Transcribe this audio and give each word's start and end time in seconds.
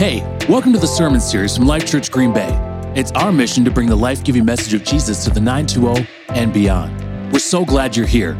Hey, 0.00 0.22
welcome 0.48 0.72
to 0.72 0.78
the 0.78 0.86
sermon 0.86 1.20
series 1.20 1.54
from 1.54 1.66
Life 1.66 1.84
Church 1.84 2.10
Green 2.10 2.32
Bay. 2.32 2.48
It's 2.96 3.12
our 3.12 3.30
mission 3.30 3.66
to 3.66 3.70
bring 3.70 3.86
the 3.86 3.94
life 3.94 4.24
giving 4.24 4.46
message 4.46 4.72
of 4.72 4.82
Jesus 4.82 5.24
to 5.24 5.30
the 5.30 5.40
920 5.40 6.08
and 6.30 6.54
beyond. 6.54 7.30
We're 7.30 7.38
so 7.38 7.66
glad 7.66 7.94
you're 7.94 8.06
here. 8.06 8.34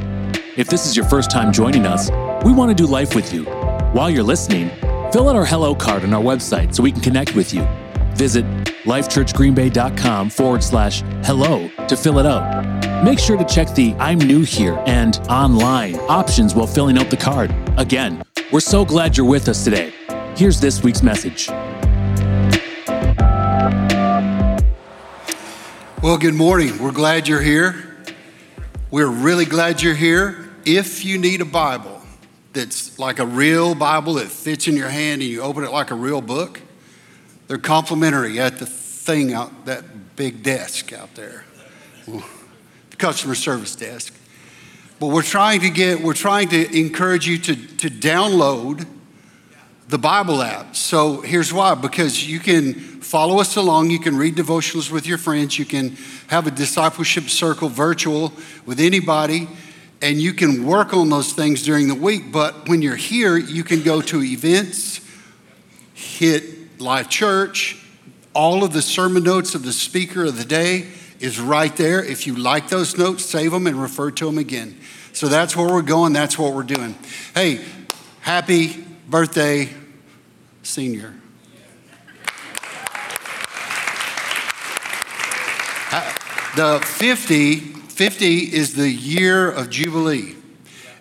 If 0.57 0.69
this 0.69 0.87
is 0.87 0.97
your 0.97 1.05
first 1.05 1.31
time 1.31 1.53
joining 1.53 1.85
us, 1.85 2.11
we 2.47 2.51
want 2.55 2.71
to 2.71 2.75
do 2.75 2.91
life 2.91 3.15
with 3.15 3.35
you. 3.35 3.45
While 3.93 4.09
you're 4.09 4.23
listening, 4.23 4.71
fill 5.13 5.29
out 5.29 5.37
our 5.37 5.45
hello 5.45 5.75
card 5.75 6.03
on 6.03 6.15
our 6.15 6.23
website 6.23 6.75
so 6.75 6.83
we 6.83 6.93
can 6.93 7.03
connect 7.03 7.35
with 7.35 7.53
you. 7.53 7.69
Visit 8.15 8.47
lifechurchgreenbay.com 8.85 10.31
forward 10.31 10.65
slash 10.65 11.03
hello 11.27 11.69
to 11.89 11.95
fill 11.95 12.19
it 12.21 12.25
out. 12.25 13.05
Make 13.05 13.19
sure 13.19 13.37
to 13.37 13.45
check 13.45 13.75
the 13.75 13.95
I'm 13.99 14.19
new 14.19 14.45
here 14.45 14.83
and 14.87 15.19
online 15.29 15.97
options 16.09 16.55
while 16.55 16.67
filling 16.67 16.97
out 16.97 17.11
the 17.11 17.19
card. 17.19 17.55
Again, 17.77 18.23
we're 18.51 18.61
so 18.61 18.83
glad 18.83 19.19
you're 19.19 19.27
with 19.27 19.47
us 19.47 19.63
today. 19.63 19.93
Here's 20.37 20.59
this 20.61 20.83
week's 20.83 21.03
message. 21.03 21.49
Well, 26.03 26.17
good 26.17 26.35
morning. 26.35 26.79
We're 26.79 26.93
glad 26.93 27.29
you're 27.29 27.43
here. 27.43 27.99
We're 28.91 29.11
really 29.11 29.45
glad 29.45 29.83
you're 29.83 29.95
here. 29.95 30.49
If 30.65 31.05
you 31.05 31.19
need 31.19 31.43
a 31.43 31.45
Bible 31.45 32.01
that's 32.55 32.99
like 32.99 33.19
a 33.19 33.27
real 33.27 33.75
Bible 33.75 34.15
that 34.15 34.29
fits 34.29 34.67
in 34.67 34.77
your 34.77 34.89
hand 34.89 35.21
and 35.21 35.31
you 35.31 35.43
open 35.43 35.63
it 35.63 35.73
like 35.73 35.91
a 35.91 35.95
real 35.95 36.23
book, 36.23 36.63
they're 37.47 37.59
complimentary 37.59 38.41
at 38.41 38.59
the 38.59 38.67
thing 38.67 39.35
out 39.35 39.67
that 39.67 40.17
big 40.17 40.43
desk 40.43 40.93
out 40.93 41.15
there, 41.17 41.45
the 42.07 42.97
customer 42.97 43.35
service 43.35 43.77
desk. 43.77 44.15
But 44.99 45.09
we're 45.09 45.23
trying 45.23 45.61
to 45.61 45.71
get, 45.71 46.01
we're 46.01 46.15
trying 46.15 46.49
to 46.49 46.79
encourage 46.79 47.27
you 47.27 47.37
to, 47.39 47.55
to 47.55 47.91
download 47.91 48.87
the 49.91 49.99
Bible 49.99 50.41
app. 50.41 50.77
So 50.77 51.21
here's 51.21 51.53
why 51.53 51.75
because 51.75 52.25
you 52.27 52.39
can 52.39 52.75
follow 52.75 53.41
us 53.41 53.57
along, 53.57 53.91
you 53.91 53.99
can 53.99 54.17
read 54.17 54.37
devotionals 54.37 54.91
with 54.91 55.05
your 55.05 55.19
friends, 55.19 55.59
you 55.59 55.65
can 55.65 55.97
have 56.29 56.47
a 56.47 56.51
discipleship 56.53 57.25
circle 57.25 57.69
virtual 57.69 58.33
with 58.65 58.79
anybody, 58.79 59.49
and 60.01 60.19
you 60.19 60.33
can 60.33 60.65
work 60.65 60.95
on 60.95 61.09
those 61.09 61.33
things 61.33 61.65
during 61.65 61.89
the 61.89 61.95
week. 61.95 62.31
But 62.31 62.69
when 62.69 62.83
you're 62.83 62.95
here, 62.95 63.37
you 63.37 63.65
can 63.65 63.83
go 63.83 64.01
to 64.01 64.23
events, 64.23 65.01
hit 65.93 66.81
Life 66.81 67.09
Church, 67.09 67.85
all 68.33 68.63
of 68.63 68.73
the 68.73 68.83
sermon 68.83 69.25
notes 69.25 69.57
of 69.57 69.65
the 69.65 69.73
speaker 69.73 70.25
of 70.25 70.39
the 70.39 70.45
day 70.45 70.87
is 71.19 71.41
right 71.41 71.75
there. 71.77 72.03
If 72.03 72.29
you 72.29 72.37
like 72.37 72.69
those 72.69 72.97
notes, 72.97 73.25
save 73.25 73.51
them 73.51 73.67
and 73.67 73.77
refer 73.77 74.13
to 74.13 74.27
them 74.27 74.39
again. 74.39 74.79
So 75.13 75.27
that's 75.27 75.57
where 75.57 75.67
we're 75.67 75.83
going, 75.83 76.13
that's 76.13 76.39
what 76.39 76.55
we're 76.55 76.63
doing. 76.63 76.95
Hey, 77.35 77.61
happy 78.21 78.87
birthday, 79.09 79.69
senior. 80.71 81.15
The 86.57 86.81
50, 86.85 87.57
50 87.57 88.39
is 88.53 88.75
the 88.75 88.91
year 88.91 89.51
of 89.51 89.71
Jubilee. 89.71 90.35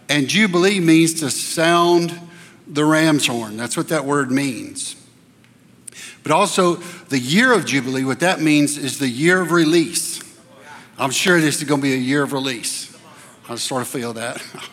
And 0.08 0.28
Jubilee 0.28 0.80
means 0.80 1.22
to 1.22 1.30
sound 1.30 2.20
the 2.68 2.86
ram's 2.86 3.28
horn. 3.28 3.58
That's 3.58 3.76
what 3.76 3.90
that 3.90 4.06
word 4.06 4.32
means. 4.32 4.96
But 6.22 6.32
also, 6.32 6.76
the 6.76 7.20
year 7.20 7.54
of 7.54 7.66
Jubilee, 7.66 8.04
what 8.04 8.20
that 8.20 8.42
means 8.42 8.78
is 8.78 9.00
the 9.00 9.10
year 9.10 9.42
of 9.42 9.52
release. 9.52 10.22
I'm 10.98 11.12
sure 11.12 11.40
this 11.40 11.58
is 11.58 11.64
going 11.64 11.82
to 11.82 11.88
be 11.88 11.94
a 11.94 11.98
year 11.98 12.24
of 12.24 12.34
release. 12.34 12.96
I 13.48 13.56
sort 13.56 13.82
of 13.82 13.88
feel 13.88 14.14
that. 14.14 14.44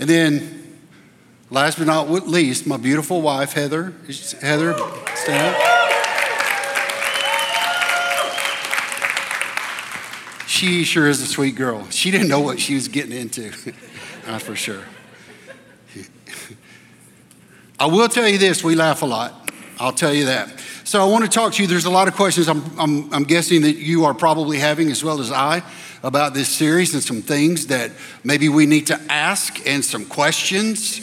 And 0.00 0.08
then, 0.08 0.67
last 1.50 1.78
but 1.78 1.86
not 1.86 2.10
least, 2.10 2.66
my 2.66 2.76
beautiful 2.76 3.22
wife, 3.22 3.52
Heather. 3.52 3.92
Heather, 4.40 4.76
stand 5.14 5.54
up. 5.54 5.78
She 10.46 10.82
sure 10.82 11.06
is 11.08 11.20
a 11.20 11.26
sweet 11.26 11.54
girl. 11.54 11.88
She 11.90 12.10
didn't 12.10 12.28
know 12.28 12.40
what 12.40 12.58
she 12.58 12.74
was 12.74 12.88
getting 12.88 13.12
into, 13.12 13.50
that's 14.26 14.44
for 14.44 14.56
sure. 14.56 14.82
I 17.78 17.86
will 17.86 18.08
tell 18.08 18.26
you 18.26 18.38
this 18.38 18.64
we 18.64 18.74
laugh 18.74 19.02
a 19.02 19.06
lot. 19.06 19.52
I'll 19.78 19.92
tell 19.92 20.12
you 20.12 20.26
that. 20.26 20.58
So 20.82 21.00
I 21.00 21.04
want 21.04 21.24
to 21.24 21.30
talk 21.30 21.52
to 21.52 21.62
you. 21.62 21.68
There's 21.68 21.84
a 21.84 21.90
lot 21.90 22.08
of 22.08 22.14
questions 22.14 22.48
I'm, 22.48 22.64
I'm, 22.78 23.14
I'm, 23.14 23.24
guessing 23.24 23.62
that 23.62 23.76
you 23.76 24.04
are 24.06 24.14
probably 24.14 24.58
having, 24.58 24.90
as 24.90 25.04
well 25.04 25.20
as 25.20 25.30
I, 25.30 25.62
about 26.02 26.34
this 26.34 26.48
series 26.48 26.94
and 26.94 27.02
some 27.02 27.22
things 27.22 27.68
that 27.68 27.92
maybe 28.24 28.48
we 28.48 28.66
need 28.66 28.88
to 28.88 29.00
ask 29.08 29.64
and 29.66 29.84
some 29.84 30.04
questions. 30.06 31.00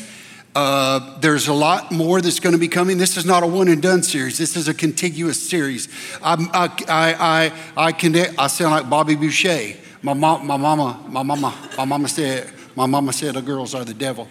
Uh, 0.55 1.19
there's 1.19 1.49
a 1.49 1.53
lot 1.53 1.91
more 1.91 2.21
that's 2.21 2.39
going 2.39 2.53
to 2.53 2.59
be 2.59 2.69
coming. 2.69 2.97
This 2.97 3.17
is 3.17 3.25
not 3.25 3.43
a 3.43 3.47
one 3.47 3.67
and 3.67 3.81
done 3.81 4.01
series. 4.01 4.37
This 4.37 4.55
is 4.55 4.69
a 4.69 4.73
contiguous 4.73 5.41
series. 5.41 5.89
I'm, 6.23 6.49
I, 6.53 6.71
I, 6.87 7.51
I, 7.77 7.87
I, 7.87 7.91
connect, 7.91 8.35
I 8.39 8.47
sound 8.47 8.71
like 8.71 8.89
Bobby 8.89 9.15
Boucher. 9.15 9.73
My, 10.01 10.13
mom, 10.13 10.47
my 10.47 10.55
mama, 10.55 11.03
my 11.09 11.23
mama, 11.23 11.53
my 11.77 11.83
mama 11.83 12.07
said, 12.07 12.49
my 12.73 12.85
mama 12.85 13.11
said 13.11 13.35
the 13.35 13.41
girls 13.41 13.75
are 13.75 13.83
the 13.83 13.93
devil. 13.93 14.29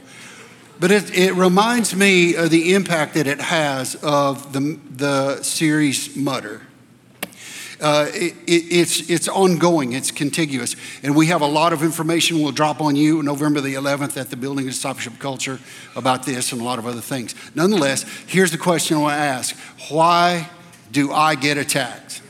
But 0.80 0.90
it, 0.90 1.16
it 1.16 1.34
reminds 1.34 1.94
me 1.94 2.34
of 2.36 2.48
the 2.48 2.74
impact 2.74 3.14
that 3.14 3.26
it 3.26 3.40
has 3.40 3.94
of 3.96 4.52
the, 4.54 4.78
the 4.96 5.42
series 5.42 6.16
Mutter. 6.16 6.62
Uh, 7.80 8.06
it, 8.12 8.34
it, 8.46 8.64
it's, 8.70 9.10
it's 9.10 9.28
ongoing, 9.28 9.92
it's 9.92 10.10
contiguous. 10.10 10.76
And 11.02 11.14
we 11.16 11.26
have 11.26 11.40
a 11.40 11.46
lot 11.46 11.72
of 11.72 11.82
information 11.82 12.40
we'll 12.40 12.52
drop 12.52 12.80
on 12.80 12.96
you 12.96 13.22
November 13.22 13.60
the 13.60 13.74
11th 13.74 14.16
at 14.16 14.30
the 14.30 14.36
Building 14.36 14.66
of 14.66 14.72
Discipleship 14.72 15.18
Culture 15.18 15.58
about 15.96 16.24
this 16.24 16.52
and 16.52 16.60
a 16.60 16.64
lot 16.64 16.78
of 16.78 16.86
other 16.86 17.00
things. 17.00 17.34
Nonetheless, 17.54 18.04
here's 18.26 18.50
the 18.50 18.58
question 18.58 18.96
I 18.96 19.00
want 19.00 19.12
to 19.14 19.18
ask 19.18 19.56
Why 19.90 20.48
do 20.90 21.12
I 21.12 21.34
get 21.34 21.58
attacked? 21.58 22.22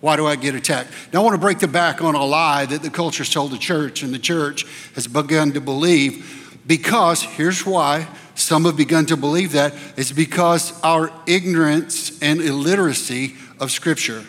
Why 0.00 0.16
do 0.16 0.26
I 0.26 0.36
get 0.36 0.54
attacked? 0.54 0.90
Now, 1.12 1.20
I 1.20 1.24
want 1.24 1.34
to 1.34 1.40
break 1.40 1.58
the 1.58 1.68
back 1.68 2.02
on 2.02 2.14
a 2.14 2.24
lie 2.24 2.64
that 2.66 2.82
the 2.82 2.90
culture's 2.90 3.28
told 3.28 3.50
the 3.50 3.58
church, 3.58 4.02
and 4.02 4.14
the 4.14 4.18
church 4.18 4.64
has 4.94 5.06
begun 5.06 5.52
to 5.52 5.60
believe 5.60 6.62
because, 6.66 7.22
here's 7.22 7.66
why 7.66 8.06
some 8.34 8.64
have 8.64 8.76
begun 8.76 9.04
to 9.06 9.16
believe 9.16 9.52
that 9.52 9.74
it's 9.96 10.12
because 10.12 10.78
our 10.82 11.12
ignorance 11.26 12.20
and 12.22 12.40
illiteracy 12.40 13.34
of 13.58 13.70
Scripture. 13.70 14.24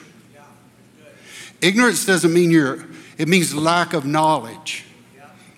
Ignorance 1.62 2.06
doesn't 2.06 2.34
mean 2.34 2.52
you're, 2.52 2.86
it 3.18 3.28
means 3.28 3.54
lack 3.54 3.94
of 3.94 4.06
knowledge. 4.06 4.86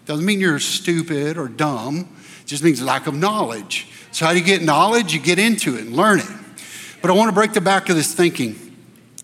Doesn't 0.05 0.25
mean 0.25 0.39
you're 0.39 0.59
stupid 0.59 1.37
or 1.37 1.47
dumb, 1.47 2.09
it 2.41 2.47
just 2.47 2.63
means 2.63 2.81
lack 2.81 3.07
of 3.07 3.15
knowledge. 3.15 3.87
So, 4.11 4.25
how 4.25 4.33
do 4.33 4.39
you 4.39 4.45
get 4.45 4.61
knowledge? 4.61 5.13
You 5.13 5.19
get 5.19 5.39
into 5.39 5.75
it 5.75 5.81
and 5.81 5.95
learn 5.95 6.19
it. 6.19 6.27
But 7.01 7.09
I 7.09 7.13
want 7.13 7.29
to 7.29 7.33
break 7.33 7.53
the 7.53 7.61
back 7.61 7.89
of 7.89 7.95
this 7.95 8.13
thinking. 8.13 8.55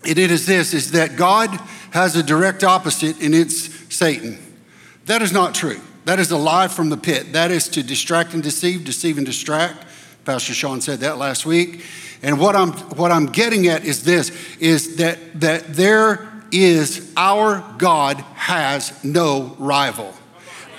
And 0.03 0.17
it 0.17 0.31
is 0.31 0.45
this 0.45 0.73
is 0.73 0.91
that 0.91 1.15
God 1.15 1.49
has 1.91 2.15
a 2.15 2.23
direct 2.23 2.63
opposite, 2.63 3.21
and 3.21 3.35
it's 3.35 3.93
Satan. 3.93 4.39
That 5.05 5.21
is 5.21 5.31
not 5.31 5.53
true. 5.53 5.79
That 6.05 6.19
is 6.19 6.31
a 6.31 6.37
lie 6.37 6.67
from 6.67 6.89
the 6.89 6.97
pit. 6.97 7.33
That 7.33 7.51
is 7.51 7.67
to 7.69 7.83
distract 7.83 8.33
and 8.33 8.41
deceive, 8.41 8.85
deceive 8.85 9.17
and 9.17 9.25
distract. 9.25 9.85
Pastor 10.25 10.53
Sean 10.53 10.81
said 10.81 10.99
that 10.99 11.17
last 11.17 11.45
week. 11.45 11.83
And 12.21 12.39
what 12.39 12.55
I'm 12.55 12.71
what 12.97 13.11
I'm 13.11 13.27
getting 13.27 13.67
at 13.67 13.85
is 13.85 14.03
this 14.03 14.31
is 14.59 14.97
that 14.97 15.39
that 15.39 15.73
there 15.73 16.28
is 16.51 17.11
our 17.15 17.63
God 17.77 18.17
has 18.35 19.03
no 19.03 19.55
rival. 19.59 20.13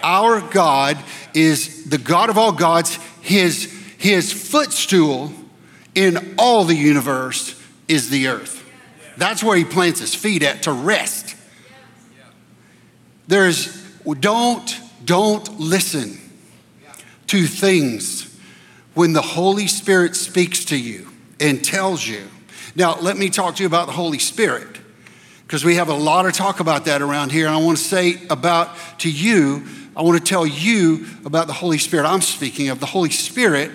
Our 0.02 0.40
God 0.40 0.98
is 1.34 1.84
the 1.84 1.98
God 1.98 2.30
of 2.30 2.38
all 2.38 2.52
gods. 2.52 2.98
His 3.20 3.76
his 3.98 4.32
footstool 4.32 5.32
in 5.94 6.34
all 6.38 6.64
the 6.64 6.74
universe 6.74 7.60
is 7.86 8.08
the 8.08 8.28
earth. 8.28 8.64
That's 9.16 9.44
where 9.44 9.56
he 9.56 9.64
plants 9.64 10.00
his 10.00 10.14
feet 10.14 10.42
at 10.42 10.62
to 10.62 10.72
rest. 10.72 11.36
There's 13.28 13.76
don't 14.20 14.80
don't 15.04 15.60
listen 15.60 16.18
to 17.28 17.46
things 17.46 18.36
when 18.94 19.12
the 19.12 19.22
Holy 19.22 19.66
Spirit 19.66 20.16
speaks 20.16 20.64
to 20.66 20.76
you 20.76 21.08
and 21.38 21.62
tells 21.62 22.06
you. 22.06 22.26
Now, 22.74 22.98
let 23.00 23.16
me 23.16 23.30
talk 23.30 23.56
to 23.56 23.62
you 23.62 23.66
about 23.66 23.86
the 23.86 23.92
Holy 23.92 24.18
Spirit 24.18 24.79
because 25.50 25.64
we 25.64 25.74
have 25.74 25.88
a 25.88 25.94
lot 25.94 26.26
of 26.26 26.32
talk 26.32 26.60
about 26.60 26.84
that 26.84 27.02
around 27.02 27.32
here. 27.32 27.46
And 27.46 27.52
I 27.52 27.58
want 27.58 27.76
to 27.76 27.82
say 27.82 28.24
about 28.30 28.70
to 28.98 29.10
you, 29.10 29.66
I 29.96 30.02
want 30.02 30.16
to 30.16 30.22
tell 30.22 30.46
you 30.46 31.06
about 31.24 31.48
the 31.48 31.52
Holy 31.52 31.76
Spirit 31.76 32.06
I'm 32.06 32.20
speaking 32.20 32.68
of. 32.68 32.78
The 32.78 32.86
Holy 32.86 33.10
Spirit 33.10 33.72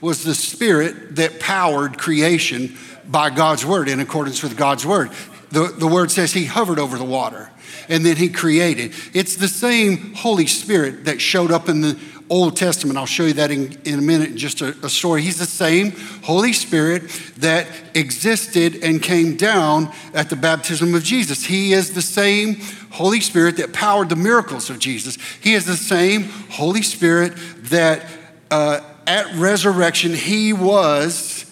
was 0.00 0.24
the 0.24 0.34
spirit 0.34 1.16
that 1.16 1.38
powered 1.38 1.98
creation 1.98 2.78
by 3.06 3.28
God's 3.28 3.66
word 3.66 3.90
in 3.90 4.00
accordance 4.00 4.42
with 4.42 4.56
God's 4.56 4.86
word. 4.86 5.10
The, 5.50 5.66
the 5.66 5.86
word 5.86 6.10
says 6.10 6.32
he 6.32 6.46
hovered 6.46 6.78
over 6.78 6.96
the 6.96 7.04
water 7.04 7.50
and 7.90 8.06
then 8.06 8.16
he 8.16 8.30
created. 8.30 8.94
It's 9.12 9.36
the 9.36 9.48
same 9.48 10.14
Holy 10.14 10.46
Spirit 10.46 11.04
that 11.04 11.20
showed 11.20 11.50
up 11.50 11.68
in 11.68 11.82
the 11.82 12.00
Old 12.30 12.56
Testament. 12.56 12.98
I'll 12.98 13.06
show 13.06 13.24
you 13.24 13.32
that 13.34 13.50
in, 13.50 13.78
in 13.84 13.98
a 13.98 14.02
minute, 14.02 14.34
just 14.34 14.60
a, 14.60 14.76
a 14.82 14.88
story. 14.88 15.22
He's 15.22 15.38
the 15.38 15.46
same 15.46 15.92
Holy 16.22 16.52
Spirit 16.52 17.10
that 17.38 17.66
existed 17.94 18.82
and 18.82 19.02
came 19.02 19.36
down 19.36 19.92
at 20.12 20.28
the 20.28 20.36
baptism 20.36 20.94
of 20.94 21.02
Jesus. 21.02 21.44
He 21.44 21.72
is 21.72 21.94
the 21.94 22.02
same 22.02 22.60
Holy 22.90 23.20
Spirit 23.20 23.56
that 23.56 23.72
powered 23.72 24.08
the 24.08 24.16
miracles 24.16 24.70
of 24.70 24.78
Jesus. 24.78 25.16
He 25.40 25.54
is 25.54 25.64
the 25.64 25.76
same 25.76 26.24
Holy 26.50 26.82
Spirit 26.82 27.32
that 27.70 28.04
uh, 28.50 28.80
at 29.06 29.34
resurrection, 29.34 30.12
he 30.12 30.52
was 30.52 31.46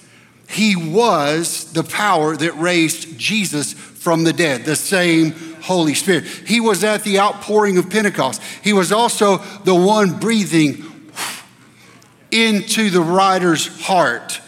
He 0.49 0.77
was 0.77 1.73
the 1.73 1.83
power 1.83 2.37
that 2.37 2.53
raised 2.53 3.19
Jesus 3.19 3.73
from 3.73 4.25
the 4.25 4.33
dead, 4.33 4.65
the 4.65 4.77
same 4.77 5.56
Holy 5.67 5.95
Spirit. 5.95 6.25
He 6.25 6.61
was 6.61 6.85
at 6.85 7.03
the 7.03 7.19
outpouring 7.19 7.77
of 7.79 7.91
Pentecost. 7.91 8.41
He 8.63 8.73
was 8.73 8.93
also 8.93 9.39
the 9.65 9.75
one 9.75 10.19
breathing 10.19 10.85
into 12.31 12.91
the 12.91 13.01
writer's 13.01 13.67
heart. 13.83 14.41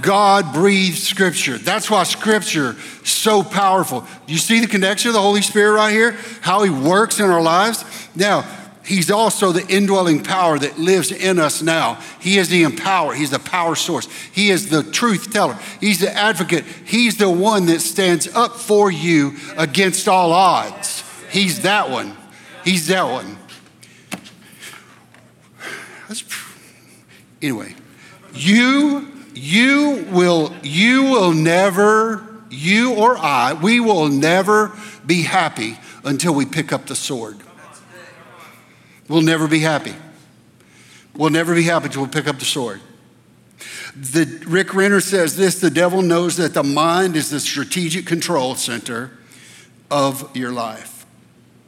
God 0.00 0.54
breathed 0.54 0.96
scripture. 0.96 1.58
That's 1.58 1.90
why 1.90 2.04
scripture 2.04 2.76
so 3.04 3.42
powerful. 3.42 4.06
You 4.26 4.38
see 4.38 4.60
the 4.60 4.66
connection 4.66 5.08
of 5.10 5.14
the 5.14 5.20
Holy 5.20 5.42
Spirit 5.42 5.72
right 5.72 5.92
here? 5.92 6.12
How 6.40 6.62
he 6.62 6.70
works 6.70 7.20
in 7.20 7.26
our 7.26 7.42
lives? 7.42 7.84
Now, 8.16 8.46
he's 8.84 9.10
also 9.10 9.52
the 9.52 9.66
indwelling 9.68 10.22
power 10.22 10.58
that 10.58 10.78
lives 10.78 11.12
in 11.12 11.38
us 11.38 11.62
now. 11.62 12.00
He 12.20 12.38
is 12.38 12.48
the 12.48 12.62
empower, 12.62 13.14
he's 13.14 13.30
the 13.30 13.38
power 13.38 13.74
source. 13.74 14.08
He 14.32 14.50
is 14.50 14.70
the 14.70 14.82
truth 14.82 15.32
teller. 15.32 15.58
He's 15.80 16.00
the 16.00 16.14
advocate. 16.14 16.64
He's 16.84 17.16
the 17.16 17.30
one 17.30 17.66
that 17.66 17.80
stands 17.80 18.28
up 18.28 18.56
for 18.56 18.90
you 18.90 19.36
against 19.56 20.08
all 20.08 20.32
odds. 20.32 21.04
He's 21.30 21.62
that 21.62 21.90
one. 21.90 22.16
He's 22.64 22.86
that 22.88 23.04
one. 23.04 23.38
Anyway, 27.40 27.74
you 28.34 29.08
you 29.34 30.06
will 30.12 30.54
you 30.62 31.04
will 31.04 31.32
never 31.32 32.24
you 32.50 32.94
or 32.94 33.16
I 33.16 33.54
we 33.54 33.80
will 33.80 34.08
never 34.08 34.72
be 35.04 35.22
happy 35.22 35.78
until 36.04 36.34
we 36.34 36.46
pick 36.46 36.72
up 36.72 36.86
the 36.86 36.94
sword. 36.94 37.38
We'll 39.12 39.20
never 39.20 39.46
be 39.46 39.58
happy. 39.58 39.94
We'll 41.14 41.28
never 41.28 41.54
be 41.54 41.64
happy 41.64 41.84
until 41.84 42.04
we 42.04 42.08
pick 42.08 42.26
up 42.26 42.38
the 42.38 42.46
sword. 42.46 42.80
The, 43.94 44.42
Rick 44.46 44.72
Renner 44.72 45.00
says 45.00 45.36
this 45.36 45.60
the 45.60 45.68
devil 45.68 46.00
knows 46.00 46.38
that 46.38 46.54
the 46.54 46.62
mind 46.62 47.14
is 47.14 47.28
the 47.28 47.38
strategic 47.38 48.06
control 48.06 48.54
center 48.54 49.10
of 49.90 50.34
your 50.34 50.50
life. 50.50 51.04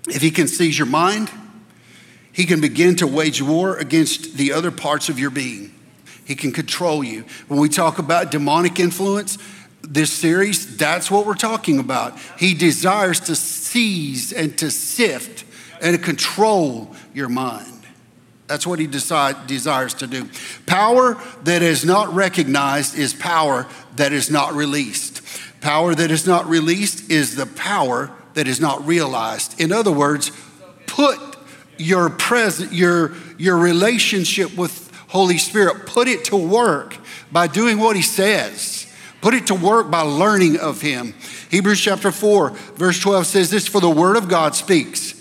If 0.08 0.22
he 0.22 0.30
can 0.30 0.48
seize 0.48 0.78
your 0.78 0.86
mind, 0.86 1.30
he 2.32 2.46
can 2.46 2.62
begin 2.62 2.96
to 2.96 3.06
wage 3.06 3.42
war 3.42 3.76
against 3.76 4.38
the 4.38 4.50
other 4.54 4.70
parts 4.70 5.10
of 5.10 5.18
your 5.18 5.28
being. 5.28 5.74
He 6.24 6.34
can 6.34 6.50
control 6.50 7.04
you. 7.04 7.26
When 7.48 7.60
we 7.60 7.68
talk 7.68 7.98
about 7.98 8.30
demonic 8.30 8.80
influence, 8.80 9.36
this 9.82 10.10
series, 10.10 10.78
that's 10.78 11.10
what 11.10 11.26
we're 11.26 11.34
talking 11.34 11.78
about. 11.78 12.18
He 12.38 12.54
desires 12.54 13.20
to 13.20 13.36
seize 13.36 14.32
and 14.32 14.56
to 14.56 14.70
sift 14.70 15.43
and 15.84 16.02
control 16.02 16.90
your 17.12 17.28
mind. 17.28 17.70
That's 18.46 18.66
what 18.66 18.78
he 18.78 18.86
decide, 18.86 19.46
desires 19.46 19.94
to 19.94 20.06
do. 20.06 20.28
Power 20.66 21.16
that 21.44 21.62
is 21.62 21.84
not 21.84 22.12
recognized 22.12 22.98
is 22.98 23.14
power 23.14 23.66
that 23.96 24.12
is 24.12 24.30
not 24.30 24.54
released. 24.54 25.22
Power 25.60 25.94
that 25.94 26.10
is 26.10 26.26
not 26.26 26.46
released 26.46 27.10
is 27.10 27.36
the 27.36 27.46
power 27.46 28.10
that 28.32 28.48
is 28.48 28.60
not 28.60 28.86
realized. 28.86 29.60
In 29.60 29.72
other 29.72 29.92
words, 29.92 30.32
put 30.86 31.18
your 31.76 32.08
present 32.10 32.72
your 32.72 33.14
your 33.38 33.56
relationship 33.56 34.56
with 34.56 34.90
Holy 35.08 35.38
Spirit, 35.38 35.86
put 35.86 36.08
it 36.08 36.24
to 36.26 36.36
work 36.36 36.96
by 37.30 37.46
doing 37.46 37.78
what 37.78 37.96
He 37.96 38.02
says. 38.02 38.92
Put 39.20 39.32
it 39.32 39.46
to 39.46 39.54
work 39.54 39.90
by 39.90 40.02
learning 40.02 40.58
of 40.58 40.82
Him. 40.82 41.14
Hebrews 41.50 41.80
chapter 41.80 42.10
4, 42.10 42.50
verse 42.50 43.00
12 43.00 43.26
says 43.26 43.50
this 43.50 43.66
For 43.66 43.80
the 43.80 43.88
Word 43.88 44.16
of 44.16 44.28
God 44.28 44.54
speaks, 44.54 45.13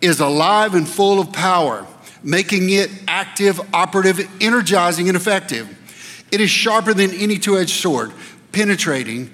is 0.00 0.20
alive 0.20 0.74
and 0.74 0.88
full 0.88 1.20
of 1.20 1.32
power, 1.32 1.86
making 2.22 2.70
it 2.70 2.90
active, 3.06 3.60
operative, 3.74 4.20
energizing, 4.40 5.08
and 5.08 5.16
effective. 5.16 5.68
It 6.30 6.40
is 6.40 6.50
sharper 6.50 6.94
than 6.94 7.12
any 7.12 7.38
two 7.38 7.58
edged 7.58 7.70
sword, 7.70 8.12
penetrating 8.52 9.30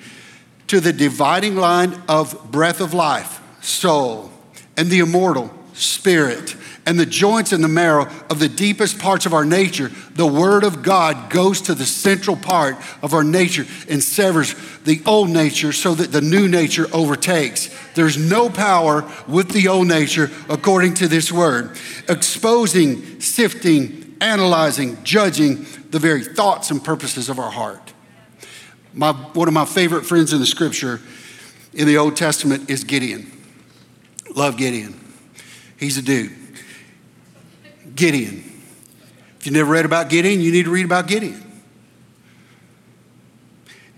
to 0.69 0.81
the 0.81 0.93
dividing 0.93 1.57
line 1.57 2.01
of 2.09 2.51
breath 2.51 2.81
of 2.81 2.95
life, 2.95 3.41
soul, 3.61 4.33
and 4.77 4.91
the 4.91 5.01
immortal 5.01 5.53
spirit 5.75 6.57
and 6.87 6.99
the 6.99 7.07
joints 7.07 7.53
and 7.53 7.65
the 7.65 7.69
marrow 7.69 8.07
of 8.29 8.39
the 8.39 8.49
deepest 8.49 8.99
parts 8.99 9.27
of 9.27 9.33
our 9.33 9.45
nature, 9.45 9.91
the 10.15 10.27
Word 10.27 10.65
of 10.65 10.83
God 10.83 11.31
goes 11.31 11.63
to 11.63 11.75
the 11.75 11.87
central 11.87 12.37
part 12.37 12.77
of 13.03 13.15
our 13.15 13.25
nature 13.25 13.67
and 13.89 14.03
severs 14.03 14.55
the 14.85 15.03
old 15.07 15.31
nature 15.31 15.73
so 15.73 15.95
that 15.95 16.13
the 16.13 16.21
new 16.21 16.47
nature 16.47 16.87
overtakes. 16.93 17.75
There's 17.95 18.19
no 18.19 18.51
power 18.51 19.11
with 19.27 19.51
the 19.51 19.69
old 19.69 19.89
nature 19.89 20.31
according 20.49 20.95
to 20.95 21.09
this 21.09 21.33
Word, 21.33 21.77
exposing, 22.09 23.21
sifting, 23.21 24.17
analyzing, 24.21 25.03
judging 25.05 25.67
the 25.91 25.99
very 25.99 26.25
thoughts 26.25 26.71
and 26.71 26.83
purposes 26.85 27.29
of 27.29 27.39
our 27.39 27.51
heart. 27.51 27.93
My, 28.93 29.13
one 29.13 29.49
of 29.49 29.55
my 29.55 29.65
favorite 29.65 30.05
friends 30.05 30.33
in 30.33 30.39
the 30.39 30.47
scripture 30.47 31.01
in 31.73 31.87
the 31.87 31.97
Old 31.97 32.17
Testament 32.17 32.71
is 32.71 32.85
Gideon. 32.85 33.31
Love 34.37 34.57
Gideon. 34.57 35.01
He's 35.79 35.99
a 35.99 36.03
dude. 36.03 36.44
Gideon. 37.95 38.45
If 39.39 39.47
you 39.47 39.53
never 39.53 39.71
read 39.71 39.85
about 39.85 40.09
Gideon, 40.09 40.41
you 40.41 40.51
need 40.51 40.65
to 40.65 40.71
read 40.71 40.85
about 40.85 41.07
Gideon. 41.07 41.41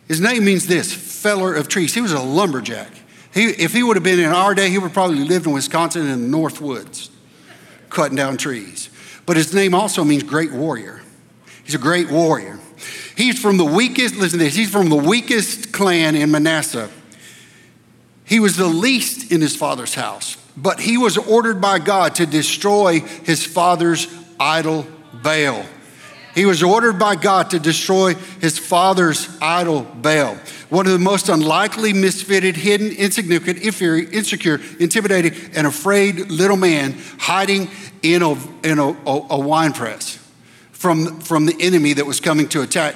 His 0.09 0.21
name 0.21 0.45
means 0.45 0.67
this 0.67 0.93
feller 0.93 1.55
of 1.55 1.69
trees. 1.69 1.95
He 1.95 2.01
was 2.01 2.13
a 2.13 2.21
lumberjack. 2.21 2.91
He, 3.33 3.45
if 3.45 3.73
he 3.73 3.83
would 3.83 3.97
have 3.97 4.05
been 4.05 4.19
in 4.19 4.31
our 4.31 4.55
day, 4.55 4.71
he 4.71 4.79
would 4.79 4.93
probably 4.93 5.19
lived 5.19 5.47
in 5.47 5.53
Wisconsin 5.53 6.03
in 6.03 6.23
the 6.23 6.29
North 6.29 6.61
Woods, 6.61 7.11
cutting 7.91 8.17
down 8.17 8.37
trees. 8.37 8.89
But 9.25 9.37
his 9.37 9.53
name 9.53 9.75
also 9.75 10.05
means 10.05 10.23
great 10.23 10.53
warrior. 10.53 11.03
He's 11.65 11.75
a 11.75 11.79
great 11.79 12.11
warrior. 12.11 12.59
He's 13.17 13.41
from 13.41 13.57
the 13.57 13.65
weakest, 13.65 14.17
listen 14.17 14.39
to 14.39 14.45
this, 14.45 14.55
he's 14.55 14.71
from 14.71 14.89
the 14.89 14.97
weakest 14.97 15.73
clan 15.73 16.15
in 16.15 16.31
Manasseh. 16.31 16.91
He 18.25 18.41
was 18.41 18.57
the 18.57 18.67
least 18.67 19.33
in 19.33 19.41
his 19.41 19.57
father's 19.57 19.95
house 19.95 20.37
but 20.57 20.81
he 20.81 20.97
was 20.97 21.19
ordered 21.19 21.61
by 21.61 21.79
God 21.79 22.15
to 22.17 22.27
destroy 22.27 23.01
his 23.01 23.45
father's 23.45 24.09
idol 24.41 24.87
Baal. 25.23 25.65
He 26.35 26.45
was 26.45 26.63
ordered 26.63 26.99
by 26.99 27.17
God 27.17 27.51
to 27.51 27.59
destroy 27.59 28.15
his 28.15 28.59
father's 28.59 29.29
idol 29.41 29.83
Baal. 29.83 30.39
One 30.69 30.87
of 30.87 30.93
the 30.93 30.99
most 30.99 31.29
unlikely, 31.29 31.93
misfitted, 31.93 32.57
hidden, 32.57 32.91
insignificant, 32.91 33.59
inferior, 33.59 34.11
insecure, 34.11 34.61
intimidating, 34.79 35.33
and 35.55 35.67
afraid 35.67 36.31
little 36.31 36.57
man 36.57 36.95
hiding 37.19 37.71
in 38.03 38.23
a, 38.23 38.33
in 38.67 38.79
a, 38.79 38.91
a, 38.91 39.27
a 39.31 39.39
wine 39.39 39.73
press 39.73 40.19
from, 40.73 41.21
from 41.21 41.47
the 41.47 41.57
enemy 41.61 41.95
that 41.95 42.05
was 42.05 42.21
coming 42.21 42.49
to 42.49 42.63
attack. 42.63 42.95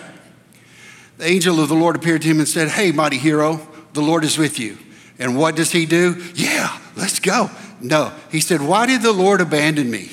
The 1.17 1.27
angel 1.27 1.61
of 1.61 1.69
the 1.69 1.75
Lord 1.75 1.97
appeared 1.97 2.23
to 2.23 2.29
him 2.29 2.41
and 2.41 2.49
said, 2.49 2.69
Hey, 2.69 2.93
mighty 2.93 3.19
hero, 3.19 3.61
the 3.93 4.03
Lord 4.03 4.25
is 4.25 4.37
with 4.37 4.59
you. 4.59 4.77
And 5.19 5.37
what 5.37 5.55
does 5.55 5.71
he 5.71 5.87
do? 5.87 6.23
Yeah, 6.35 6.50
let's 7.01 7.19
go. 7.19 7.51
No, 7.81 8.13
he 8.31 8.41
said, 8.41 8.61
Why 8.61 8.87
did 8.87 9.03
the 9.03 9.13
Lord 9.13 9.41
abandon 9.41 9.91
me? 9.91 10.11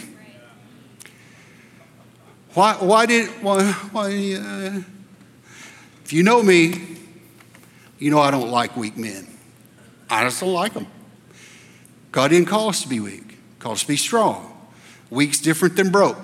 Why, 2.54 2.74
why 2.76 3.06
did, 3.06 3.30
why, 3.44 3.72
why 3.92 4.06
uh, 4.06 4.82
if 6.04 6.12
you 6.12 6.24
know 6.24 6.42
me, 6.42 6.98
you 8.00 8.10
know 8.10 8.20
I 8.20 8.32
don't 8.32 8.50
like 8.50 8.76
weak 8.76 8.98
men. 8.98 9.28
I 10.10 10.24
just 10.24 10.40
don't 10.40 10.54
like 10.54 10.74
them. 10.74 10.88
God 12.12 12.30
didn't 12.30 12.48
call 12.48 12.70
us 12.70 12.82
to 12.82 12.88
be 12.88 13.00
weak, 13.00 13.32
he 13.32 13.38
called 13.60 13.74
us 13.74 13.82
to 13.82 13.88
be 13.88 13.98
strong. 13.98 14.54
Weak's 15.10 15.40
different 15.40 15.76
than 15.76 15.92
broke. 15.92 16.18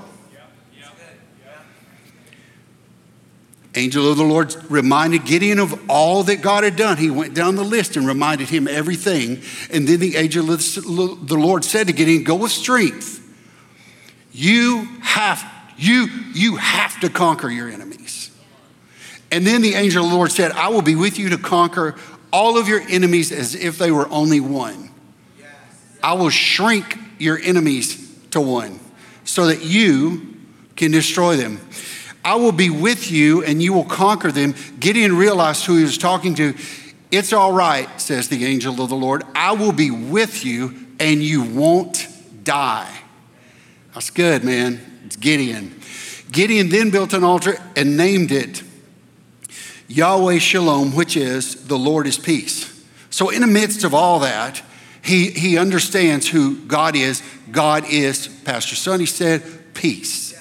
Angel 3.76 4.12
of 4.12 4.18
the 4.18 4.24
Lord 4.24 4.56
reminded 4.70 5.26
Gideon 5.26 5.58
of 5.58 5.90
all 5.90 6.24
that 6.24 6.42
God 6.42 6.64
had 6.64 6.76
done. 6.76 6.98
He 6.98 7.10
went 7.10 7.34
down 7.34 7.56
the 7.56 7.64
list 7.64 7.98
and 7.98 8.06
reminded 8.06 8.50
him 8.50 8.68
everything. 8.68 9.42
And 9.72 9.88
then 9.88 10.00
the 10.00 10.16
angel 10.16 10.52
of 10.52 10.60
the 10.60 11.36
Lord 11.36 11.66
said 11.66 11.88
to 11.88 11.94
Gideon, 11.94 12.24
Go 12.24 12.36
with 12.36 12.52
strength. 12.52 13.20
You 14.32 14.88
have, 15.02 15.44
you, 15.76 16.08
you 16.34 16.58
have 16.58 17.00
to 17.00 17.10
conquer 17.10 17.50
your 17.50 17.68
enemies. 17.68 18.32
And 19.32 19.46
then 19.48 19.62
the 19.62 19.74
angel 19.74 20.04
of 20.06 20.12
the 20.12 20.16
Lord 20.16 20.32
said, 20.32 20.52
I 20.52 20.68
will 20.68 20.84
be 20.84 20.96
with 20.96 21.18
you 21.18 21.30
to 21.30 21.38
conquer 21.40 21.96
all 22.32 22.60
of 22.60 22.68
your 22.68 22.82
enemies 22.82 23.32
as 23.32 23.56
if 23.56 23.80
they 23.80 23.92
were 23.92 24.08
only 24.10 24.40
one. 24.40 24.92
I 26.04 26.14
will 26.14 26.30
shrink 26.30 26.98
your 27.18 27.40
enemies 27.40 28.16
to 28.32 28.42
one 28.42 28.80
so 29.24 29.48
that 29.48 29.64
you 29.64 30.36
can 30.76 30.92
destroy 30.92 31.38
them. 31.38 31.60
I 32.26 32.36
will 32.36 32.52
be 32.52 32.70
with 32.70 33.12
you 33.12 33.44
and 33.44 33.62
you 33.62 33.74
will 33.74 33.86
conquer 33.86 34.32
them. 34.32 34.56
Gideon 34.80 35.18
realized 35.18 35.66
who 35.66 35.78
he 35.78 35.84
was 35.84 35.98
talking 35.98 36.36
to. 36.36 36.56
It's 37.12 37.34
all 37.34 37.52
right, 37.52 37.90
says 38.00 38.30
the 38.30 38.46
angel 38.46 38.82
of 38.82 38.90
the 38.90 38.96
Lord. 38.96 39.24
I 39.36 39.52
will 39.52 39.72
be 39.72 39.92
with 39.92 40.46
you 40.46 40.74
and 41.00 41.22
you 41.22 41.44
won't 41.44 42.08
die. 42.44 42.92
That's 43.94 44.10
good, 44.10 44.44
man. 44.44 44.82
It's 45.06 45.16
Gideon. 45.16 45.80
Gideon 46.32 46.70
then 46.70 46.90
built 46.90 47.14
an 47.14 47.24
altar 47.24 47.58
and 47.76 47.98
named 47.98 48.32
it 48.32 48.64
Yahweh 49.88 50.40
Shalom, 50.40 50.96
which 50.96 51.16
is 51.16 51.68
the 51.68 51.78
Lord 51.78 52.08
is 52.08 52.18
peace. 52.18 52.70
So, 53.12 53.30
in 53.30 53.42
the 53.42 53.48
midst 53.48 53.84
of 53.84 53.94
all 53.94 54.20
that, 54.20 54.64
he, 55.04 55.30
he 55.30 55.58
understands 55.58 56.28
who 56.28 56.58
God 56.66 56.96
is. 56.96 57.22
God 57.52 57.86
is, 57.88 58.28
Pastor 58.28 58.76
Sonny 58.76 59.06
said, 59.06 59.44
peace 59.76 60.33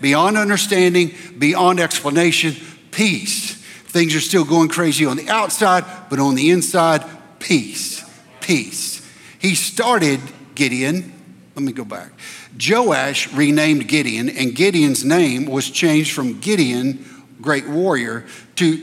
beyond 0.00 0.36
understanding, 0.36 1.14
beyond 1.38 1.80
explanation, 1.80 2.54
peace. 2.90 3.54
Things 3.86 4.14
are 4.14 4.20
still 4.20 4.44
going 4.44 4.68
crazy 4.68 5.06
on 5.06 5.16
the 5.16 5.28
outside, 5.28 5.84
but 6.10 6.18
on 6.18 6.34
the 6.34 6.50
inside, 6.50 7.04
peace, 7.38 8.04
peace. 8.40 9.06
He 9.38 9.54
started 9.54 10.20
Gideon. 10.54 11.12
Let 11.54 11.64
me 11.64 11.72
go 11.72 11.84
back. 11.84 12.12
Joash 12.60 13.32
renamed 13.32 13.88
Gideon, 13.88 14.28
and 14.28 14.54
Gideon's 14.54 15.04
name 15.04 15.46
was 15.46 15.70
changed 15.70 16.12
from 16.12 16.40
Gideon, 16.40 17.04
great 17.40 17.68
warrior, 17.68 18.26
to 18.56 18.78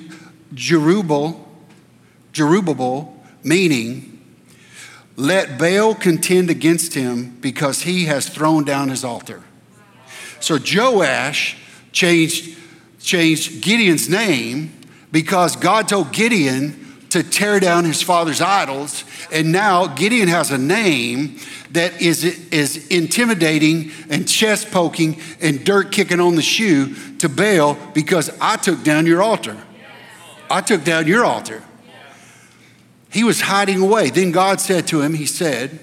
Jerubbaal, 0.54 1.44
Jerubbaal, 2.32 3.14
meaning, 3.44 4.12
let 5.18 5.58
Baal 5.58 5.96
contend 5.96 6.50
against 6.50 6.94
him 6.94 7.38
because 7.40 7.84
he 7.84 8.06
has 8.06 8.28
thrown 8.28 8.64
down 8.66 8.90
his 8.90 9.04
altar. 9.04 9.44
So 10.46 10.60
Joash 10.60 11.58
changed, 11.92 12.56
changed 13.00 13.64
Gideon's 13.64 14.08
name 14.08 14.72
because 15.12 15.56
God 15.56 15.88
told 15.88 16.14
Gideon 16.14 17.00
to 17.10 17.24
tear 17.24 17.60
down 17.60 17.84
his 17.84 18.04
father's 18.04 18.42
idols. 18.42 19.06
And 19.32 19.52
now 19.52 19.88
Gideon 19.88 20.28
has 20.28 20.52
a 20.52 20.60
name 20.60 21.40
that 21.72 22.00
is, 22.00 22.24
is 22.52 22.88
intimidating 22.90 23.90
and 24.12 24.28
chest 24.28 24.70
poking 24.70 25.20
and 25.42 25.66
dirt 25.66 25.92
kicking 25.92 26.20
on 26.20 26.36
the 26.36 26.44
shoe 26.44 26.94
to 27.18 27.28
Baal 27.28 27.76
because 27.96 28.30
I 28.40 28.58
took 28.58 28.84
down 28.84 29.08
your 29.08 29.24
altar. 29.24 29.58
I 30.52 30.62
took 30.62 30.84
down 30.84 31.08
your 31.08 31.26
altar. 31.26 31.64
He 33.10 33.24
was 33.24 33.42
hiding 33.42 33.82
away. 33.82 34.12
Then 34.12 34.32
God 34.32 34.62
said 34.62 34.86
to 34.90 35.02
him, 35.02 35.16
He 35.16 35.26
said, 35.26 35.80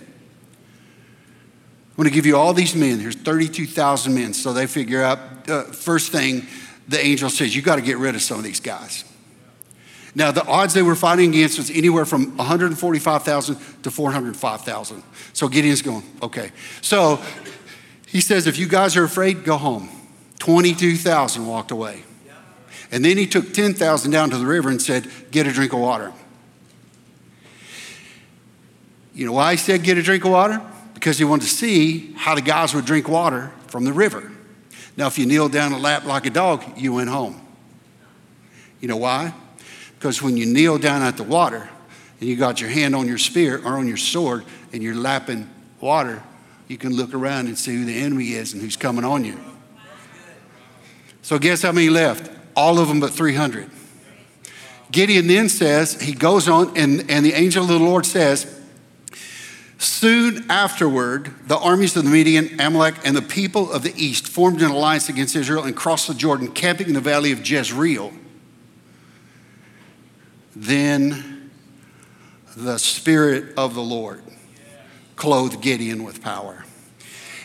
going 2.02 2.10
to 2.10 2.14
give 2.14 2.26
you 2.26 2.36
all 2.36 2.52
these 2.52 2.74
men. 2.74 2.98
There's 2.98 3.14
32,000 3.14 4.12
men. 4.12 4.34
So 4.34 4.52
they 4.52 4.66
figure 4.66 5.02
out, 5.02 5.48
uh, 5.48 5.64
first 5.64 6.10
thing, 6.10 6.46
the 6.88 6.98
angel 6.98 7.30
says, 7.30 7.54
You 7.54 7.62
got 7.62 7.76
to 7.76 7.82
get 7.82 7.98
rid 7.98 8.14
of 8.14 8.22
some 8.22 8.38
of 8.38 8.44
these 8.44 8.60
guys. 8.60 9.04
Now, 10.14 10.30
the 10.30 10.44
odds 10.44 10.74
they 10.74 10.82
were 10.82 10.96
fighting 10.96 11.30
against 11.30 11.58
was 11.58 11.70
anywhere 11.70 12.04
from 12.04 12.36
145,000 12.36 13.56
to 13.82 13.90
405,000. 13.90 15.02
So 15.32 15.48
Gideon's 15.48 15.80
going, 15.80 16.02
okay. 16.22 16.50
So 16.82 17.18
he 18.08 18.20
says, 18.20 18.46
if 18.46 18.58
you 18.58 18.68
guys 18.68 18.94
are 18.96 19.04
afraid, 19.04 19.44
go 19.44 19.56
home. 19.56 19.88
22,000 20.40 21.46
walked 21.46 21.70
away. 21.70 22.02
And 22.90 23.02
then 23.02 23.16
he 23.16 23.26
took 23.26 23.54
10,000 23.54 24.10
down 24.10 24.28
to 24.30 24.36
the 24.36 24.44
river 24.44 24.68
and 24.68 24.82
said, 24.82 25.08
get 25.30 25.46
a 25.46 25.52
drink 25.52 25.72
of 25.72 25.78
water. 25.78 26.12
You 29.14 29.24
know 29.24 29.32
why 29.32 29.52
he 29.52 29.56
said 29.56 29.82
get 29.82 29.96
a 29.96 30.02
drink 30.02 30.24
of 30.24 30.32
water? 30.32 30.60
Because 31.02 31.18
he 31.18 31.24
wanted 31.24 31.42
to 31.48 31.50
see 31.50 32.12
how 32.12 32.36
the 32.36 32.40
guys 32.40 32.76
would 32.76 32.84
drink 32.84 33.08
water 33.08 33.50
from 33.66 33.84
the 33.84 33.92
river. 33.92 34.30
Now, 34.96 35.08
if 35.08 35.18
you 35.18 35.26
kneel 35.26 35.48
down 35.48 35.72
and 35.72 35.82
lap 35.82 36.04
like 36.04 36.26
a 36.26 36.30
dog, 36.30 36.62
you 36.76 36.92
went 36.92 37.08
home. 37.08 37.40
You 38.80 38.86
know 38.86 38.98
why? 38.98 39.34
Because 39.98 40.22
when 40.22 40.36
you 40.36 40.46
kneel 40.46 40.78
down 40.78 41.02
at 41.02 41.16
the 41.16 41.24
water 41.24 41.68
and 42.20 42.28
you 42.28 42.36
got 42.36 42.60
your 42.60 42.70
hand 42.70 42.94
on 42.94 43.08
your 43.08 43.18
spear 43.18 43.58
or 43.64 43.78
on 43.78 43.88
your 43.88 43.96
sword 43.96 44.44
and 44.72 44.80
you're 44.80 44.94
lapping 44.94 45.50
water, 45.80 46.22
you 46.68 46.78
can 46.78 46.94
look 46.94 47.14
around 47.14 47.48
and 47.48 47.58
see 47.58 47.74
who 47.74 47.84
the 47.84 47.98
enemy 47.98 48.34
is 48.34 48.52
and 48.52 48.62
who's 48.62 48.76
coming 48.76 49.04
on 49.04 49.24
you. 49.24 49.40
So, 51.22 51.36
guess 51.36 51.62
how 51.62 51.72
many 51.72 51.88
left? 51.88 52.30
All 52.54 52.78
of 52.78 52.86
them 52.86 53.00
but 53.00 53.10
300. 53.10 53.68
Gideon 54.92 55.26
then 55.26 55.48
says, 55.48 56.00
he 56.00 56.12
goes 56.12 56.48
on, 56.48 56.76
and, 56.76 57.10
and 57.10 57.26
the 57.26 57.32
angel 57.32 57.64
of 57.64 57.70
the 57.70 57.80
Lord 57.80 58.06
says, 58.06 58.61
Soon 59.82 60.48
afterward, 60.48 61.34
the 61.48 61.58
armies 61.58 61.96
of 61.96 62.04
the 62.04 62.10
Midian, 62.10 62.60
Amalek, 62.60 62.94
and 63.04 63.16
the 63.16 63.20
people 63.20 63.72
of 63.72 63.82
the 63.82 63.92
east 63.96 64.28
formed 64.28 64.62
an 64.62 64.70
alliance 64.70 65.08
against 65.08 65.34
Israel 65.34 65.64
and 65.64 65.74
crossed 65.74 66.06
the 66.06 66.14
Jordan, 66.14 66.52
camping 66.52 66.86
in 66.86 66.92
the 66.94 67.00
valley 67.00 67.32
of 67.32 67.44
Jezreel. 67.44 68.12
Then 70.54 71.50
the 72.56 72.78
Spirit 72.78 73.54
of 73.56 73.74
the 73.74 73.82
Lord 73.82 74.22
clothed 75.16 75.60
Gideon 75.60 76.04
with 76.04 76.22
power. 76.22 76.64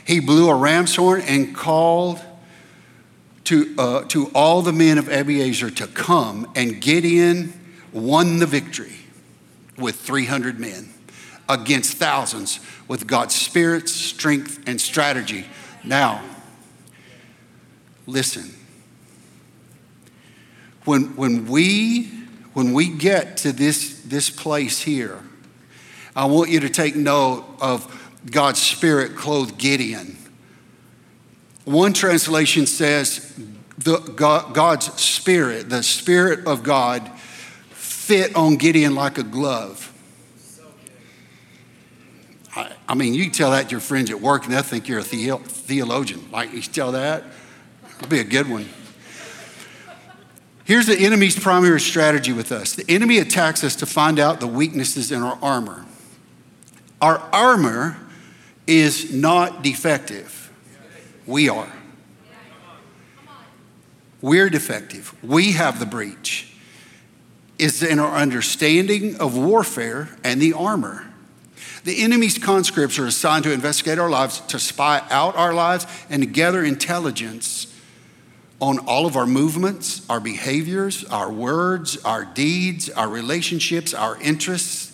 He 0.06 0.20
blew 0.20 0.48
a 0.48 0.56
ram's 0.56 0.96
horn 0.96 1.22
and 1.22 1.56
called 1.56 2.22
to, 3.46 3.74
uh, 3.80 4.02
to 4.10 4.28
all 4.36 4.62
the 4.62 4.74
men 4.74 5.00
of 5.00 5.06
Abiezer 5.06 5.76
to 5.78 5.88
come, 5.88 6.52
and 6.56 6.80
Gideon 6.80 7.52
won 7.92 8.38
the 8.38 8.46
victory 8.46 8.98
with 9.76 9.96
300 9.96 10.60
men 10.60 10.94
against 11.50 11.94
thousands 11.94 12.60
with 12.88 13.08
God's 13.08 13.36
spirit, 13.36 13.90
strength, 13.90 14.64
and 14.68 14.80
strategy. 14.80 15.46
Now, 15.84 16.24
listen. 18.06 18.54
When, 20.86 21.16
when 21.16 21.48
we 21.48 22.12
when 22.58 22.74
we 22.74 22.90
get 22.90 23.38
to 23.38 23.52
this, 23.52 24.02
this 24.02 24.32
place 24.32 24.82
here, 24.82 25.22
I 26.16 26.26
want 26.26 26.50
you 26.50 26.60
to 26.62 26.70
take 26.70 26.96
note 26.96 27.46
of 27.62 27.86
God's 28.32 28.60
Spirit 28.60 29.16
clothed 29.16 29.60
Gideon. 29.60 30.18
One 31.66 31.94
translation 31.94 32.66
says, 32.66 33.40
the, 33.78 34.00
God, 34.00 34.56
God's 34.56 34.92
Spirit, 35.00 35.70
the 35.70 35.84
Spirit 35.84 36.48
of 36.48 36.64
God, 36.64 37.08
fit 37.70 38.36
on 38.36 38.56
Gideon 38.56 38.96
like 38.96 39.20
a 39.20 39.24
glove. 39.24 39.94
I, 42.88 42.94
mean, 42.96 43.14
you 43.14 43.30
tell 43.30 43.52
that 43.52 43.66
to 43.66 43.72
your 43.72 43.80
friends 43.80 44.10
at 44.10 44.22
work 44.22 44.46
and 44.46 44.54
they'll 44.54 44.62
think 44.62 44.88
you're 44.88 45.00
a 45.00 45.04
theologian. 45.04 46.32
Like, 46.32 46.54
you 46.54 46.62
tell 46.62 46.94
that? 46.94 47.24
It'll 47.98 48.08
be 48.08 48.20
a 48.20 48.24
good 48.24 48.50
one. 48.50 48.68
Here's 50.64 50.86
the 50.86 50.98
enemy's 50.98 51.40
primary 51.40 51.80
strategy 51.80 52.34
with 52.34 52.52
us 52.52 52.76
the 52.76 52.86
enemy 52.90 53.20
attacks 53.20 53.64
us 53.64 53.76
to 53.78 53.86
find 53.86 54.20
out 54.20 54.40
the 54.40 54.48
weaknesses 54.48 55.12
in 55.12 55.24
our 55.24 55.40
armor. 55.42 55.86
Our 57.02 57.20
armor 57.32 57.98
is 58.66 59.14
not 59.14 59.64
defective, 59.64 60.52
we 61.26 61.48
are. 61.48 61.72
We're 64.22 64.50
defective. 64.50 65.14
We 65.24 65.54
have 65.54 65.80
the 65.80 65.86
breach. 65.86 66.52
It's 67.60 67.82
in 67.82 68.00
our 68.00 68.16
understanding 68.16 69.16
of 69.18 69.38
warfare 69.38 70.10
and 70.24 70.42
the 70.42 70.54
armor. 70.54 71.07
The 71.88 72.04
enemy's 72.04 72.38
conscripts 72.38 73.00
are 73.00 73.06
assigned 73.06 73.46
to 73.46 73.54
investigate 73.54 73.98
our 73.98 74.10
lives, 74.10 74.42
to 74.48 74.60
spy 74.60 75.02
out 75.10 75.38
our 75.38 75.54
lives, 75.54 75.88
and 76.10 76.22
to 76.22 76.28
gather 76.28 76.62
intelligence 76.62 77.74
on 78.60 78.80
all 78.80 79.06
of 79.06 79.16
our 79.16 79.26
movements, 79.26 80.06
our 80.10 80.20
behaviors, 80.20 81.06
our 81.06 81.32
words, 81.32 81.96
our 82.04 82.26
deeds, 82.26 82.90
our 82.90 83.08
relationships, 83.08 83.94
our 83.94 84.20
interests, 84.20 84.92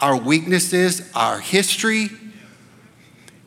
our 0.00 0.16
weaknesses, 0.16 1.10
our 1.16 1.40
history. 1.40 2.10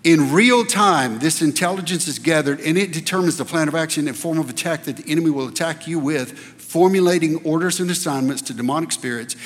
In 0.03 0.33
real 0.33 0.65
time, 0.65 1.19
this 1.19 1.41
intelligence 1.41 2.05
is 2.05 2.19
gathered 2.19 2.59
and 2.59 2.77
it 2.77 2.91
determines 2.91 3.37
the 3.37 3.45
plan 3.45 3.69
of 3.69 3.75
action 3.75 4.09
and 4.09 4.17
form 4.17 4.39
of 4.39 4.49
attack 4.49 4.83
that 4.83 4.97
the 4.97 5.09
enemy 5.09 5.29
will 5.29 5.47
attack 5.47 5.87
you 5.87 5.99
with, 5.99 6.37
formulating 6.37 7.37
orders 7.45 7.79
and 7.79 7.89
assignments 7.89 8.41
to 8.41 8.53
demonic 8.53 8.91
spirits 8.91 9.37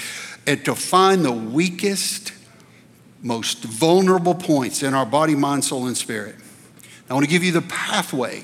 and 0.48 0.66
to 0.66 0.74
find 0.74 1.24
the 1.24 1.32
weakest, 1.32 2.34
most 3.24 3.64
vulnerable 3.64 4.36
points 4.36 4.84
in 4.84 4.94
our 4.94 5.06
body, 5.06 5.34
mind, 5.34 5.64
soul, 5.64 5.88
and 5.88 5.98
spirit. 5.98 6.36
I 7.10 7.14
want 7.14 7.26
to 7.26 7.30
give 7.30 7.44
you 7.44 7.52
the 7.52 7.62
pathway 7.62 8.44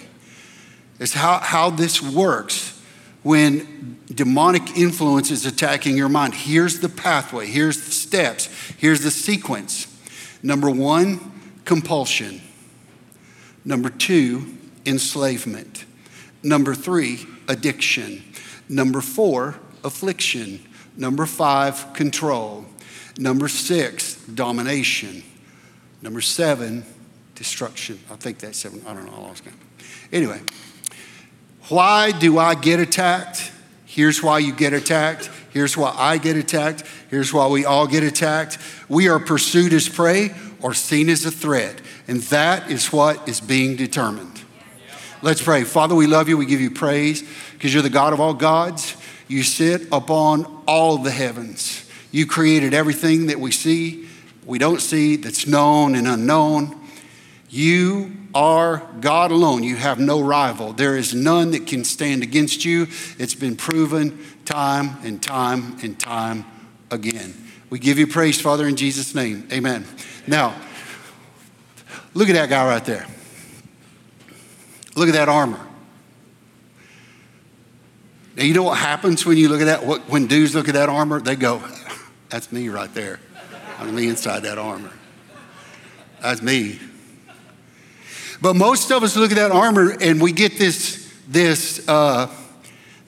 is 1.00 1.14
how, 1.14 1.40
how 1.40 1.70
this 1.70 2.02
works 2.02 2.82
when 3.22 4.00
demonic 4.08 4.78
influence 4.78 5.32
is 5.32 5.46
attacking 5.46 5.98
your 5.98 6.10
mind. 6.10 6.34
Here's 6.34 6.80
the 6.80 6.90
pathway, 6.90 7.48
here's 7.48 7.86
the 7.86 7.92
steps, 7.92 8.48
here's 8.78 9.02
the 9.02 9.12
sequence. 9.12 9.88
Number 10.42 10.70
one, 10.70 11.20
compulsion. 11.66 12.42
Number 13.66 13.90
two, 13.90 14.58
enslavement. 14.86 15.86
Number 16.42 16.74
three, 16.74 17.26
addiction. 17.50 18.24
Number 18.70 19.02
four, 19.02 19.60
affliction. 19.84 20.66
Number 20.96 21.26
five, 21.26 21.94
control. 21.94 22.66
Number 23.18 23.50
six, 23.50 24.09
domination. 24.36 25.24
Number 26.02 26.22
seven, 26.22 26.86
destruction. 27.36 28.00
I 28.12 28.16
think 28.16 28.40
that's 28.40 28.58
seven. 28.58 28.82
I 28.88 28.94
don't 28.94 29.06
know. 29.06 29.14
I 29.14 29.20
lost 29.20 29.44
count. 29.44 29.58
Anyway, 30.12 30.42
why 31.70 32.12
do 32.12 32.38
I 32.38 32.56
get 32.56 32.80
attacked? 32.80 33.52
Here's 33.86 34.24
why 34.24 34.40
you 34.40 34.54
get 34.54 34.74
attacked. 34.74 35.30
Here's 35.52 35.76
why 35.76 35.94
I 35.98 36.18
get 36.18 36.36
attacked. 36.36 36.84
Here's 37.10 37.34
why 37.34 37.48
we 37.48 37.66
all 37.66 37.88
get 37.88 38.04
attacked. 38.04 38.58
We 38.88 39.10
are 39.10 39.20
pursued 39.20 39.74
as 39.74 39.90
prey 39.90 40.32
or 40.62 40.74
seen 40.74 41.10
as 41.10 41.26
a 41.26 41.32
threat. 41.32 41.82
And 42.08 42.22
that 42.24 42.72
is 42.72 42.94
what 42.94 43.28
is 43.28 43.42
being 43.42 43.76
determined. 43.76 44.42
Let's 45.22 45.42
pray. 45.42 45.64
Father, 45.64 45.96
we 45.96 46.08
love 46.08 46.30
you. 46.30 46.38
We 46.38 46.46
give 46.46 46.62
you 46.62 46.72
praise 46.72 47.24
because 47.54 47.74
you're 47.74 47.84
the 47.84 47.90
God 47.90 48.14
of 48.14 48.20
all 48.20 48.34
gods. 48.34 48.96
You 49.28 49.44
sit 49.44 49.88
upon 49.92 50.64
all 50.66 50.98
the 50.98 51.12
heavens. 51.12 51.86
You 52.12 52.26
created 52.26 52.74
everything 52.74 53.28
that 53.28 53.40
we 53.40 53.52
see, 53.52 54.08
we 54.50 54.58
don't 54.58 54.82
see, 54.82 55.16
that's 55.16 55.46
known 55.46 55.94
and 55.94 56.08
unknown. 56.08 56.76
You 57.52 58.12
are 58.34 58.82
God 59.00 59.30
alone. 59.30 59.62
You 59.62 59.76
have 59.76 60.00
no 60.00 60.22
rival. 60.22 60.74
There 60.74 60.98
is 60.98 61.14
none 61.14 61.52
that 61.52 61.68
can 61.68 61.84
stand 61.84 62.24
against 62.24 62.66
you. 62.66 62.88
It's 63.20 63.36
been 63.36 63.56
proven 63.56 64.26
time 64.46 64.98
and 65.04 65.22
time 65.22 65.78
and 65.84 66.00
time 66.00 66.46
again. 66.90 67.36
We 67.70 67.78
give 67.78 68.00
you 68.00 68.08
praise, 68.08 68.42
Father, 68.42 68.68
in 68.68 68.76
Jesus' 68.76 69.14
name. 69.14 69.48
Amen. 69.54 69.86
Now, 70.26 70.56
look 72.16 72.28
at 72.28 72.34
that 72.34 72.50
guy 72.50 72.66
right 72.66 72.84
there. 72.84 73.06
Look 74.96 75.10
at 75.10 75.14
that 75.14 75.30
armor. 75.30 75.64
Now, 78.36 78.44
you 78.46 78.56
know 78.56 78.64
what 78.64 78.80
happens 78.80 79.28
when 79.28 79.38
you 79.38 79.48
look 79.48 79.62
at 79.62 79.66
that? 79.66 79.86
What, 79.86 80.10
when 80.10 80.26
dudes 80.26 80.56
look 80.56 80.68
at 80.68 80.74
that 80.74 80.90
armor, 80.90 81.20
they 81.20 81.36
go, 81.36 81.62
That's 82.30 82.52
me 82.52 82.70
right 82.70 82.92
there. 82.96 83.20
I'm 83.80 83.96
the 83.96 84.10
inside 84.10 84.42
that 84.42 84.58
armor. 84.58 84.92
That's 86.22 86.42
me. 86.42 86.80
But 88.42 88.56
most 88.56 88.92
of 88.92 89.04
us 89.04 89.16
look 89.16 89.32
at 89.32 89.38
that 89.38 89.52
armor 89.52 89.96
and 90.00 90.22
we 90.22 90.34
get 90.34 90.58
this, 90.58 91.12
this, 91.28 91.88
uh, 91.88 92.30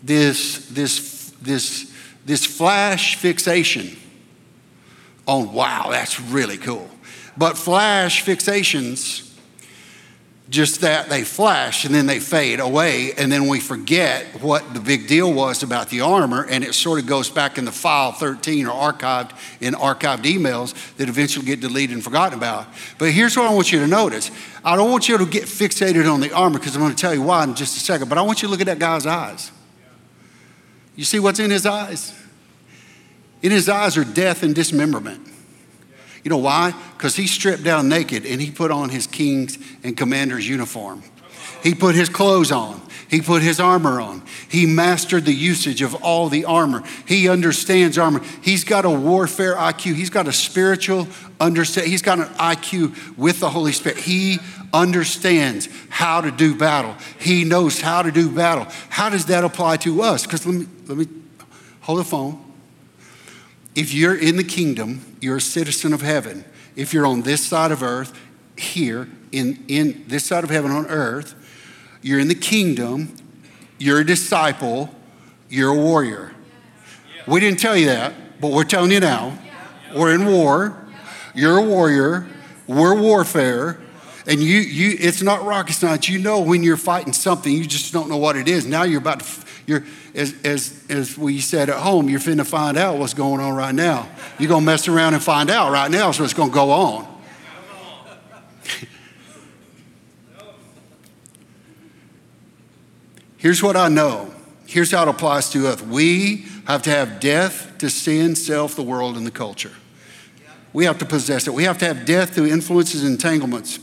this, 0.01 0.67
this, 0.69 1.33
this, 1.41 1.93
this 2.25 2.45
flash 2.45 3.17
fixation 3.17 3.97
on, 5.27 5.51
wow, 5.51 5.87
that's 5.91 6.19
really 6.19 6.57
cool. 6.57 6.89
But 7.37 7.57
flash 7.57 8.23
fixations 8.23 9.30
just 10.51 10.81
that 10.81 11.07
they 11.07 11.23
flash 11.23 11.85
and 11.85 11.95
then 11.95 12.05
they 12.07 12.19
fade 12.19 12.59
away, 12.59 13.13
and 13.13 13.31
then 13.31 13.47
we 13.47 13.61
forget 13.61 14.25
what 14.41 14.73
the 14.73 14.81
big 14.81 15.07
deal 15.07 15.33
was 15.33 15.63
about 15.63 15.87
the 15.89 16.01
armor, 16.01 16.45
and 16.45 16.61
it 16.61 16.73
sort 16.73 16.99
of 16.99 17.07
goes 17.07 17.29
back 17.29 17.57
in 17.57 17.63
the 17.63 17.71
file 17.71 18.11
13 18.11 18.67
or 18.67 18.91
archived 18.91 19.31
in 19.61 19.73
archived 19.73 20.23
emails 20.23 20.75
that 20.97 21.07
eventually 21.07 21.45
get 21.45 21.61
deleted 21.61 21.95
and 21.95 22.03
forgotten 22.03 22.37
about. 22.37 22.67
But 22.97 23.11
here's 23.11 23.37
what 23.37 23.49
I 23.49 23.53
want 23.53 23.71
you 23.71 23.79
to 23.79 23.87
notice 23.87 24.29
I 24.63 24.75
don't 24.75 24.91
want 24.91 25.07
you 25.07 25.17
to 25.17 25.25
get 25.25 25.45
fixated 25.45 26.11
on 26.11 26.19
the 26.19 26.33
armor 26.33 26.59
because 26.59 26.75
I'm 26.75 26.81
going 26.81 26.93
to 26.93 27.01
tell 27.01 27.15
you 27.15 27.21
why 27.21 27.45
in 27.45 27.55
just 27.55 27.77
a 27.77 27.79
second, 27.79 28.09
but 28.09 28.17
I 28.17 28.21
want 28.21 28.41
you 28.41 28.49
to 28.49 28.51
look 28.51 28.59
at 28.59 28.67
that 28.67 28.79
guy's 28.79 29.05
eyes. 29.05 29.51
You 30.97 31.05
see 31.05 31.19
what's 31.19 31.39
in 31.39 31.49
his 31.49 31.65
eyes? 31.65 32.13
In 33.41 33.51
his 33.51 33.69
eyes 33.69 33.95
are 33.95 34.03
death 34.03 34.43
and 34.43 34.53
dismemberment. 34.53 35.30
You 36.23 36.29
know 36.29 36.37
why? 36.37 36.73
Because 36.97 37.15
he 37.15 37.27
stripped 37.27 37.63
down 37.63 37.89
naked 37.89 38.25
and 38.25 38.41
he 38.41 38.51
put 38.51 38.71
on 38.71 38.89
his 38.89 39.07
king's 39.07 39.57
and 39.83 39.97
commander's 39.97 40.47
uniform. 40.47 41.03
He 41.63 41.75
put 41.75 41.95
his 41.95 42.09
clothes 42.09 42.51
on. 42.51 42.81
He 43.09 43.19
put 43.19 43.41
his 43.41 43.59
armor 43.59 43.99
on. 43.99 44.23
He 44.47 44.65
mastered 44.65 45.25
the 45.25 45.33
usage 45.33 45.81
of 45.81 45.95
all 45.95 46.29
the 46.29 46.45
armor. 46.45 46.81
He 47.05 47.27
understands 47.27 47.97
armor. 47.97 48.21
He's 48.41 48.63
got 48.63 48.85
a 48.85 48.89
warfare 48.89 49.55
IQ. 49.55 49.95
He's 49.95 50.09
got 50.09 50.29
a 50.29 50.31
spiritual 50.31 51.07
understand. 51.37 51.87
He's 51.87 52.01
got 52.01 52.19
an 52.19 52.27
IQ 52.35 53.17
with 53.17 53.41
the 53.41 53.49
Holy 53.49 53.73
Spirit. 53.73 53.97
He 53.97 54.39
understands 54.73 55.67
how 55.89 56.21
to 56.21 56.31
do 56.31 56.55
battle. 56.55 56.95
He 57.19 57.43
knows 57.43 57.81
how 57.81 58.01
to 58.01 58.11
do 58.11 58.29
battle. 58.29 58.67
How 58.87 59.09
does 59.09 59.25
that 59.25 59.43
apply 59.43 59.77
to 59.77 60.03
us? 60.03 60.23
Because 60.25 60.45
let 60.45 60.55
me 60.55 60.67
let 60.87 60.97
me 60.97 61.07
hold 61.81 61.99
the 61.99 62.05
phone. 62.05 62.50
If 63.75 63.93
you're 63.93 64.17
in 64.17 64.37
the 64.37 64.43
kingdom, 64.43 65.17
you're 65.21 65.37
a 65.37 65.41
citizen 65.41 65.93
of 65.93 66.01
heaven. 66.01 66.45
If 66.75 66.93
you're 66.93 67.05
on 67.05 67.21
this 67.21 67.45
side 67.45 67.71
of 67.71 67.83
earth, 67.83 68.17
here, 68.57 69.07
in, 69.31 69.63
in 69.67 70.05
this 70.07 70.25
side 70.25 70.43
of 70.43 70.49
heaven 70.49 70.71
on 70.71 70.87
earth, 70.87 71.35
you're 72.01 72.19
in 72.19 72.27
the 72.27 72.35
kingdom, 72.35 73.15
you're 73.77 73.99
a 73.99 74.05
disciple, 74.05 74.93
you're 75.49 75.69
a 75.69 75.75
warrior. 75.75 76.33
We 77.27 77.39
didn't 77.39 77.59
tell 77.59 77.77
you 77.77 77.87
that, 77.87 78.39
but 78.41 78.51
we're 78.51 78.63
telling 78.63 78.91
you 78.91 78.99
now. 78.99 79.37
We're 79.95 80.15
in 80.15 80.25
war. 80.25 80.77
You're 81.33 81.57
a 81.57 81.63
warrior. 81.63 82.27
We're 82.67 82.99
warfare. 82.99 83.79
And 84.27 84.41
you, 84.41 84.59
you, 84.59 84.97
it's 84.99 85.21
not 85.21 85.43
rocket 85.43 85.73
science. 85.73 86.07
You 86.07 86.19
know 86.19 86.41
when 86.41 86.63
you're 86.63 86.77
fighting 86.77 87.13
something, 87.13 87.51
you 87.51 87.65
just 87.65 87.91
don't 87.91 88.09
know 88.09 88.17
what 88.17 88.35
it 88.35 88.47
is. 88.47 88.65
Now 88.65 88.83
you're 88.83 89.01
about 89.01 89.21
to, 89.21 89.45
you're, 89.65 89.83
as, 90.15 90.33
as, 90.43 90.85
as 90.89 91.17
we 91.17 91.39
said 91.39 91.69
at 91.69 91.77
home, 91.77 92.09
you're 92.09 92.19
finna 92.19 92.45
find 92.45 92.77
out 92.77 92.97
what's 92.97 93.13
going 93.13 93.39
on 93.39 93.55
right 93.55 93.75
now. 93.75 94.09
You're 94.39 94.49
gonna 94.49 94.65
mess 94.65 94.87
around 94.87 95.13
and 95.13 95.23
find 95.23 95.49
out 95.49 95.71
right 95.71 95.89
now, 95.89 96.11
so 96.11 96.23
it's 96.23 96.33
gonna 96.33 96.51
go 96.51 96.71
on. 96.71 97.07
Here's 103.37 103.63
what 103.63 103.75
I 103.75 103.89
know. 103.89 104.31
Here's 104.67 104.91
how 104.91 105.01
it 105.03 105.09
applies 105.09 105.49
to 105.49 105.67
us. 105.67 105.81
We 105.81 106.45
have 106.65 106.83
to 106.83 106.91
have 106.91 107.19
death 107.19 107.75
to 107.79 107.89
sin, 107.89 108.35
self, 108.35 108.75
the 108.75 108.83
world, 108.83 109.17
and 109.17 109.25
the 109.25 109.31
culture. 109.31 109.71
We 110.73 110.85
have 110.85 110.99
to 110.99 111.05
possess 111.05 111.47
it. 111.47 111.53
We 111.53 111.63
have 111.63 111.79
to 111.79 111.85
have 111.85 112.05
death 112.05 112.35
to 112.35 112.45
influences 112.45 113.03
and 113.03 113.13
entanglements. 113.13 113.79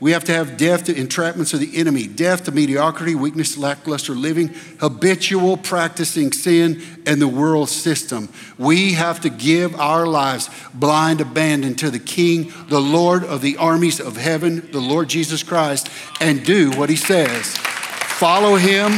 We 0.00 0.12
have 0.12 0.22
to 0.24 0.32
have 0.32 0.56
death 0.56 0.84
to 0.84 0.94
entrapments 0.94 1.52
of 1.52 1.60
the 1.60 1.76
enemy, 1.76 2.06
death 2.06 2.44
to 2.44 2.52
mediocrity, 2.52 3.16
weakness, 3.16 3.58
lackluster 3.58 4.12
living, 4.12 4.54
habitual 4.78 5.56
practicing 5.56 6.30
sin, 6.30 6.80
and 7.04 7.20
the 7.20 7.26
world 7.26 7.68
system. 7.68 8.28
We 8.58 8.92
have 8.92 9.20
to 9.22 9.30
give 9.30 9.74
our 9.80 10.06
lives 10.06 10.50
blind 10.72 11.20
abandon 11.20 11.74
to 11.76 11.90
the 11.90 11.98
King, 11.98 12.52
the 12.68 12.80
Lord 12.80 13.24
of 13.24 13.42
the 13.42 13.56
armies 13.56 13.98
of 13.98 14.16
heaven, 14.16 14.70
the 14.70 14.80
Lord 14.80 15.08
Jesus 15.08 15.42
Christ, 15.42 15.88
and 16.20 16.44
do 16.44 16.70
what 16.72 16.90
he 16.90 16.96
says. 16.96 17.56
Follow 17.56 18.54
him. 18.54 18.90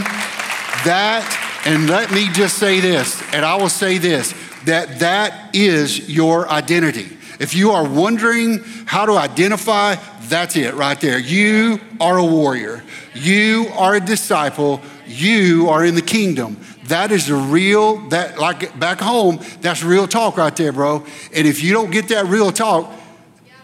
That, 0.84 1.62
and 1.64 1.88
let 1.88 2.10
me 2.12 2.28
just 2.32 2.58
say 2.58 2.80
this, 2.80 3.22
and 3.32 3.44
I 3.44 3.56
will 3.56 3.68
say 3.68 3.98
this 3.98 4.34
that 4.66 4.98
that 5.00 5.54
is 5.54 6.10
your 6.10 6.46
identity. 6.50 7.16
If 7.38 7.54
you 7.54 7.70
are 7.70 7.88
wondering 7.88 8.62
how 8.84 9.06
to 9.06 9.12
identify, 9.12 9.96
that's 10.30 10.56
it 10.56 10.74
right 10.74 10.98
there. 11.00 11.18
You 11.18 11.80
are 12.00 12.16
a 12.16 12.24
warrior. 12.24 12.82
You 13.14 13.66
are 13.76 13.96
a 13.96 14.00
disciple. 14.00 14.80
You 15.06 15.68
are 15.68 15.84
in 15.84 15.94
the 15.94 16.02
kingdom. 16.02 16.58
That 16.84 17.12
is 17.12 17.26
the 17.26 17.34
real, 17.34 18.08
that 18.08 18.38
like 18.38 18.78
back 18.78 19.00
home, 19.00 19.40
that's 19.60 19.82
real 19.82 20.08
talk 20.08 20.36
right 20.36 20.54
there, 20.56 20.72
bro. 20.72 21.04
And 21.34 21.46
if 21.46 21.62
you 21.62 21.72
don't 21.72 21.90
get 21.90 22.08
that 22.08 22.26
real 22.26 22.50
talk, 22.50 22.90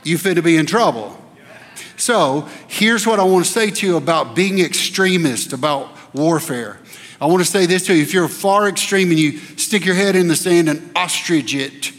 you 0.04 0.18
fit 0.18 0.34
to 0.34 0.42
be 0.42 0.56
in 0.56 0.66
trouble. 0.66 1.18
So 1.96 2.48
here's 2.68 3.06
what 3.06 3.18
I 3.18 3.24
want 3.24 3.46
to 3.46 3.50
say 3.50 3.70
to 3.70 3.86
you 3.86 3.96
about 3.96 4.36
being 4.36 4.60
extremist, 4.60 5.52
about 5.52 5.88
warfare. 6.14 6.78
I 7.20 7.26
want 7.26 7.42
to 7.42 7.50
say 7.50 7.66
this 7.66 7.86
to 7.86 7.94
you. 7.94 8.02
If 8.02 8.12
you're 8.12 8.28
far 8.28 8.68
extreme 8.68 9.10
and 9.10 9.18
you 9.18 9.38
stick 9.56 9.84
your 9.84 9.94
head 9.94 10.14
in 10.16 10.28
the 10.28 10.36
sand 10.36 10.68
and 10.68 10.90
ostrich 10.94 11.54
it, 11.54 11.92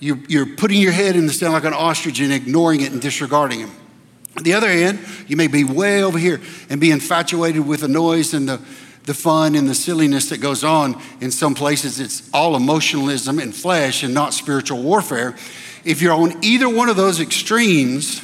you're, 0.00 0.18
you're 0.28 0.46
putting 0.46 0.80
your 0.80 0.92
head 0.92 1.14
in 1.14 1.26
the 1.26 1.32
sand 1.32 1.52
like 1.52 1.64
an 1.64 1.74
ostrich 1.74 2.20
and 2.20 2.32
ignoring 2.32 2.80
it 2.80 2.90
and 2.90 3.00
disregarding 3.00 3.60
him. 3.60 3.70
On 4.36 4.42
the 4.42 4.54
other 4.54 4.68
hand, 4.68 4.98
you 5.28 5.36
may 5.36 5.46
be 5.46 5.64
way 5.64 6.02
over 6.02 6.18
here 6.18 6.40
and 6.68 6.80
be 6.80 6.90
infatuated 6.90 7.66
with 7.66 7.80
the 7.80 7.88
noise 7.88 8.32
and 8.32 8.48
the, 8.48 8.60
the 9.04 9.14
fun 9.14 9.54
and 9.54 9.68
the 9.68 9.74
silliness 9.74 10.30
that 10.30 10.38
goes 10.38 10.64
on. 10.64 11.00
In 11.20 11.30
some 11.30 11.54
places, 11.54 12.00
it's 12.00 12.28
all 12.32 12.56
emotionalism 12.56 13.38
and 13.38 13.54
flesh 13.54 14.02
and 14.02 14.14
not 14.14 14.32
spiritual 14.32 14.82
warfare. 14.82 15.36
If 15.84 16.00
you're 16.00 16.14
on 16.14 16.42
either 16.42 16.68
one 16.68 16.88
of 16.88 16.96
those 16.96 17.20
extremes, 17.20 18.22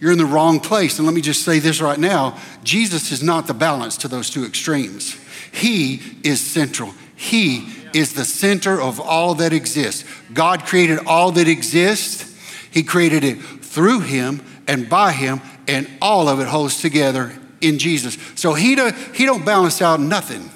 you're 0.00 0.12
in 0.12 0.18
the 0.18 0.26
wrong 0.26 0.60
place. 0.60 0.98
And 0.98 1.06
let 1.06 1.14
me 1.14 1.22
just 1.22 1.42
say 1.44 1.58
this 1.58 1.80
right 1.80 1.98
now 1.98 2.38
Jesus 2.62 3.12
is 3.12 3.22
not 3.22 3.46
the 3.46 3.54
balance 3.54 3.96
to 3.98 4.08
those 4.08 4.30
two 4.30 4.44
extremes. 4.44 5.18
He 5.52 6.00
is 6.22 6.40
central. 6.40 6.92
He 7.16 7.66
is 7.96 8.12
the 8.12 8.24
center 8.24 8.80
of 8.80 9.00
all 9.00 9.34
that 9.36 9.52
exists. 9.52 10.04
God 10.32 10.66
created 10.66 10.98
all 11.06 11.32
that 11.32 11.48
exists, 11.48 12.36
He 12.70 12.82
created 12.82 13.24
it 13.24 13.40
through 13.40 14.00
Him 14.00 14.42
and 14.68 14.88
by 14.88 15.12
Him, 15.12 15.40
and 15.66 15.88
all 16.02 16.28
of 16.28 16.38
it 16.38 16.46
holds 16.46 16.80
together 16.80 17.32
in 17.60 17.78
Jesus. 17.78 18.18
So 18.34 18.52
He, 18.52 18.74
do, 18.74 18.90
he 19.14 19.24
don't 19.24 19.44
balance 19.44 19.80
out 19.80 19.98
nothing. 19.98 20.50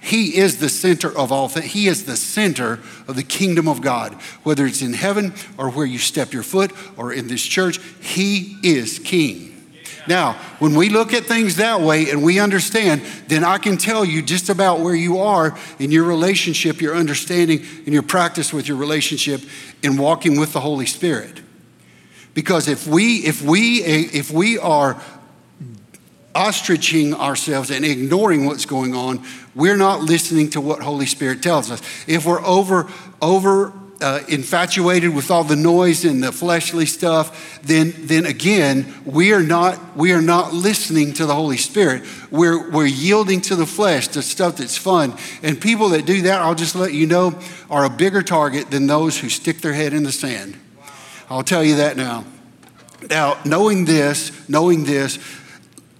He 0.00 0.36
is 0.36 0.58
the 0.58 0.68
center 0.68 1.14
of 1.16 1.32
all 1.32 1.48
things. 1.48 1.72
He 1.72 1.88
is 1.88 2.04
the 2.04 2.16
center 2.16 2.74
of 3.08 3.16
the 3.16 3.24
kingdom 3.24 3.68
of 3.68 3.82
God. 3.82 4.14
Whether 4.44 4.64
it's 4.64 4.80
in 4.80 4.92
heaven 4.92 5.34
or 5.58 5.68
where 5.68 5.84
you 5.84 5.98
step 5.98 6.32
your 6.32 6.44
foot 6.44 6.70
or 6.96 7.12
in 7.12 7.26
this 7.26 7.42
church, 7.42 7.78
He 8.00 8.56
is 8.62 9.00
King. 9.00 9.45
Now, 10.08 10.34
when 10.58 10.74
we 10.74 10.88
look 10.88 11.12
at 11.12 11.24
things 11.24 11.56
that 11.56 11.80
way 11.80 12.10
and 12.10 12.22
we 12.22 12.38
understand, 12.38 13.02
then 13.28 13.44
I 13.44 13.58
can 13.58 13.76
tell 13.76 14.04
you 14.04 14.22
just 14.22 14.48
about 14.48 14.80
where 14.80 14.94
you 14.94 15.18
are 15.18 15.56
in 15.78 15.90
your 15.90 16.04
relationship, 16.04 16.80
your 16.80 16.94
understanding, 16.94 17.64
and 17.84 17.88
your 17.88 18.02
practice 18.02 18.52
with 18.52 18.68
your 18.68 18.76
relationship 18.76 19.40
in 19.82 19.96
walking 19.96 20.38
with 20.38 20.52
the 20.52 20.60
Holy 20.60 20.86
Spirit. 20.86 21.40
Because 22.34 22.68
if 22.68 22.86
we 22.86 23.18
if 23.18 23.42
we 23.42 23.82
if 23.82 24.30
we 24.30 24.58
are 24.58 25.00
ostriching 26.34 27.14
ourselves 27.14 27.70
and 27.70 27.84
ignoring 27.84 28.44
what's 28.44 28.66
going 28.66 28.94
on, 28.94 29.24
we're 29.54 29.76
not 29.76 30.02
listening 30.02 30.50
to 30.50 30.60
what 30.60 30.82
Holy 30.82 31.06
Spirit 31.06 31.42
tells 31.42 31.70
us. 31.70 31.80
If 32.06 32.26
we're 32.26 32.44
over 32.44 32.90
over 33.22 33.72
uh, 34.00 34.20
infatuated 34.28 35.14
with 35.14 35.30
all 35.30 35.44
the 35.44 35.56
noise 35.56 36.04
and 36.04 36.22
the 36.22 36.32
fleshly 36.32 36.86
stuff, 36.86 37.60
then, 37.62 37.94
then 37.98 38.26
again, 38.26 38.92
we 39.04 39.32
are, 39.32 39.42
not, 39.42 39.96
we 39.96 40.12
are 40.12 40.22
not 40.22 40.52
listening 40.52 41.12
to 41.14 41.26
the 41.26 41.34
Holy 41.34 41.56
Spirit. 41.56 42.04
We're, 42.30 42.70
we're 42.70 42.86
yielding 42.86 43.40
to 43.42 43.56
the 43.56 43.66
flesh, 43.66 44.08
the 44.08 44.22
stuff 44.22 44.58
that's 44.58 44.76
fun. 44.76 45.14
And 45.42 45.60
people 45.60 45.90
that 45.90 46.04
do 46.04 46.22
that, 46.22 46.42
I'll 46.42 46.54
just 46.54 46.74
let 46.74 46.92
you 46.92 47.06
know, 47.06 47.38
are 47.70 47.84
a 47.84 47.90
bigger 47.90 48.22
target 48.22 48.70
than 48.70 48.86
those 48.86 49.18
who 49.18 49.28
stick 49.28 49.58
their 49.58 49.72
head 49.72 49.92
in 49.92 50.02
the 50.02 50.12
sand. 50.12 50.56
I'll 51.30 51.44
tell 51.44 51.64
you 51.64 51.76
that 51.76 51.96
now. 51.96 52.24
Now, 53.10 53.38
knowing 53.44 53.84
this, 53.84 54.48
knowing 54.48 54.84
this, 54.84 55.18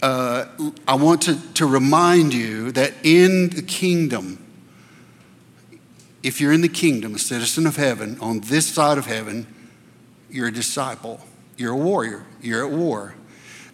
uh, 0.02 0.46
I 0.86 0.94
want 0.94 1.22
to, 1.22 1.52
to 1.54 1.66
remind 1.66 2.34
you 2.34 2.72
that 2.72 2.92
in 3.02 3.50
the 3.50 3.62
kingdom, 3.62 4.45
if 6.26 6.40
you're 6.40 6.52
in 6.52 6.60
the 6.60 6.68
kingdom, 6.68 7.14
a 7.14 7.18
citizen 7.20 7.68
of 7.68 7.76
heaven, 7.76 8.18
on 8.20 8.40
this 8.40 8.66
side 8.66 8.98
of 8.98 9.06
heaven, 9.06 9.46
you're 10.28 10.48
a 10.48 10.52
disciple, 10.52 11.20
you're 11.56 11.70
a 11.72 11.76
warrior, 11.76 12.26
you're 12.42 12.66
at 12.66 12.72
war. 12.72 13.14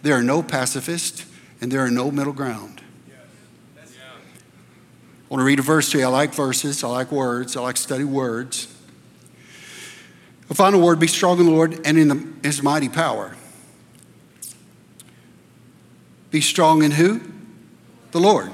There 0.03 0.15
are 0.15 0.21
no 0.21 0.43
pacifists 0.43 1.25
and 1.61 1.71
there 1.71 1.81
are 1.81 1.89
no 1.89 2.11
middle 2.11 2.31
ground. 2.31 2.83
I 3.75 3.89
want 5.29 5.41
to 5.41 5.45
read 5.45 5.57
a 5.57 5.63
verse 5.63 5.89
to 5.93 5.97
you. 5.97 6.05
I 6.05 6.09
like 6.09 6.31
verses, 6.35 6.83
I 6.83 6.89
like 6.89 7.11
words, 7.11 7.57
I 7.57 7.61
like 7.61 7.75
study 7.75 8.03
words. 8.03 8.67
A 10.47 10.53
final 10.53 10.79
word 10.79 10.99
be 10.99 11.07
strong 11.07 11.39
in 11.39 11.47
the 11.47 11.51
Lord 11.51 11.81
and 11.87 11.97
in 11.97 12.07
the, 12.07 12.27
his 12.43 12.61
mighty 12.61 12.87
power. 12.87 13.35
Be 16.29 16.39
strong 16.39 16.83
in 16.83 16.91
who? 16.91 17.19
The 18.11 18.19
Lord. 18.19 18.51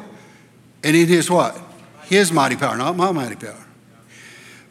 And 0.86 0.96
in 0.96 1.10
his 1.10 1.30
what? 1.30 1.62
His 2.04 2.32
mighty 2.32 2.56
power, 2.56 2.78
not 2.78 2.96
my 2.96 3.12
mighty 3.12 3.36
power. 3.36 3.66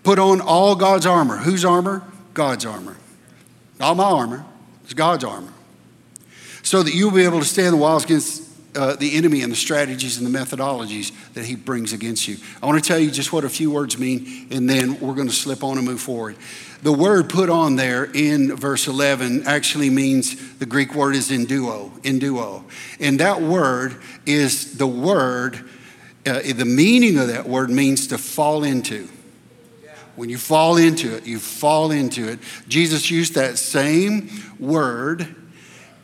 Put 0.03 0.19
on 0.19 0.41
all 0.41 0.75
God's 0.75 1.07
armor. 1.07 1.39
Whose 1.39 1.65
armor? 1.65 2.03
God's 2.35 2.65
armor. 2.65 2.97
Not 3.79 3.97
my 3.97 4.05
armor, 4.05 4.45
it's 4.85 4.95
God's 4.95 5.25
armor. 5.25 5.53
So 6.63 6.83
that 6.83 6.95
you'll 6.95 7.13
be 7.13 7.25
able 7.25 7.39
to 7.39 7.45
stand 7.45 7.75
the 7.75 7.79
wiles 7.79 8.05
against 8.05 8.49
uh, 8.77 8.97
the 8.97 9.17
enemy 9.17 9.43
and 9.43 9.51
the 9.51 9.57
strategies 9.57 10.19
and 10.19 10.27
the 10.27 10.39
methodologies 10.39 11.13
that 11.35 11.45
he 11.45 11.57
brings 11.57 11.93
against 11.93 12.29
you. 12.29 12.37
I 12.63 12.67
want 12.67 12.83
to 12.83 12.87
tell 12.87 12.99
you 12.99 13.11
just 13.11 13.33
what 13.33 13.45
a 13.45 13.49
few 13.49 13.71
words 13.71 13.99
mean, 13.99 14.49
and 14.51 14.69
then 14.69 15.01
we're 15.01 15.15
going 15.15 15.29
to 15.29 15.35
slip 15.35 15.65
on 15.65 15.79
and 15.79 15.87
move 15.87 16.01
forward. 16.01 16.37
The 16.83 16.93
word 16.93 17.29
put 17.29 17.51
on 17.51 17.77
there 17.77 18.05
in 18.05 18.55
verse 18.55 18.87
11 18.87 19.47
actually 19.47 19.91
means 19.91 20.59
the 20.59 20.67
Greek 20.67 20.95
word 20.95 21.17
is 21.17 21.31
enduo, 21.31 21.91
enduo. 22.03 22.63
And 23.01 23.19
that 23.21 23.41
word 23.41 23.97
is 24.27 24.77
the 24.79 24.87
word, 24.87 25.69
uh, 26.27 26.41
the 26.43 26.65
meaning 26.65 27.19
of 27.19 27.29
that 27.29 27.49
word 27.49 27.71
means 27.71 28.07
to 28.09 28.19
fall 28.19 28.63
into. 28.63 29.09
When 30.19 30.29
you 30.29 30.37
fall 30.37 30.79
into 30.79 31.15
it, 31.15 31.29
you 31.29 31.39
fall 31.39 31.93
into 31.93 32.27
it. 32.27 32.41
Jesus 32.67 33.09
used 33.09 33.35
that 33.37 33.57
same 33.57 34.29
word 34.59 35.37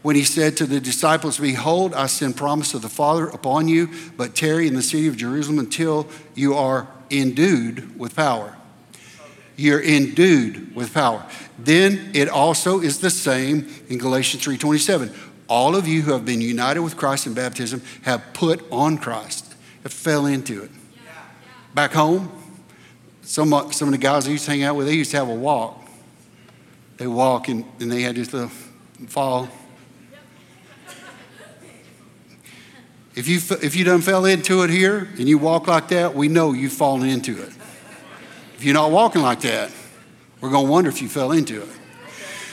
when 0.03 0.14
he 0.14 0.22
said 0.22 0.57
to 0.59 0.66
the 0.66 0.79
disciples, 0.79 1.40
Behold, 1.40 1.94
I 1.94 2.07
send 2.07 2.37
promise 2.37 2.74
of 2.74 2.83
the 2.83 2.88
Father 2.88 3.27
upon 3.27 3.66
you, 3.66 3.90
but 4.16 4.37
tarry 4.37 4.68
in 4.68 4.74
the 4.74 4.83
city 4.83 5.09
of 5.09 5.16
Jerusalem 5.16 5.59
until 5.59 6.07
you 6.37 6.55
are 6.55 6.87
endued 7.11 7.98
with 7.98 8.14
power. 8.14 8.57
You're 9.57 9.83
endued 9.83 10.77
with 10.77 10.94
power. 10.94 11.27
Then 11.59 12.12
it 12.14 12.29
also 12.29 12.81
is 12.81 13.00
the 13.00 13.11
same 13.11 13.68
in 13.88 13.98
Galatians 13.98 14.44
3:27. 14.44 15.12
All 15.48 15.74
of 15.74 15.88
you 15.88 16.03
who 16.03 16.12
have 16.12 16.24
been 16.24 16.40
united 16.40 16.83
with 16.83 16.96
Christ 16.96 17.27
in 17.27 17.35
baptism 17.35 17.83
have 18.03 18.22
put 18.33 18.64
on 18.70 18.96
Christ, 18.96 19.57
have 19.83 19.92
fell 19.92 20.24
into 20.24 20.62
it. 20.62 20.70
Back 21.74 21.94
home, 21.94 22.31
some, 23.24 23.72
some 23.72 23.88
of 23.88 23.92
the 23.92 23.98
guys 23.98 24.28
I 24.28 24.30
used 24.30 24.44
to 24.44 24.50
hang 24.50 24.62
out 24.62 24.76
with, 24.76 24.87
they 24.87 24.94
used 24.94 25.10
to 25.12 25.16
have 25.18 25.28
a 25.28 25.34
walk. 25.34 25.80
They 26.96 27.06
walk 27.06 27.48
and, 27.48 27.64
and 27.80 27.90
they 27.90 28.02
had 28.02 28.14
this 28.14 28.32
little 28.32 28.50
fall 29.08 29.48
If 33.14 33.28
you, 33.28 33.37
if 33.62 33.76
you 33.76 33.84
done 33.84 34.00
fell 34.00 34.24
into 34.24 34.62
it 34.62 34.70
here 34.70 35.08
and 35.18 35.28
you 35.28 35.38
walk 35.38 35.68
like 35.68 35.88
that, 35.88 36.14
we 36.14 36.26
know 36.26 36.52
you've 36.52 36.72
fallen 36.72 37.08
into 37.08 37.40
it. 37.40 37.52
If 38.56 38.64
you're 38.64 38.74
not 38.74 38.90
walking 38.90 39.22
like 39.22 39.40
that, 39.42 39.70
we're 40.40 40.50
going 40.50 40.66
to 40.66 40.70
wonder 40.70 40.90
if 40.90 41.00
you 41.00 41.08
fell 41.08 41.30
into 41.30 41.62
it. 41.62 41.68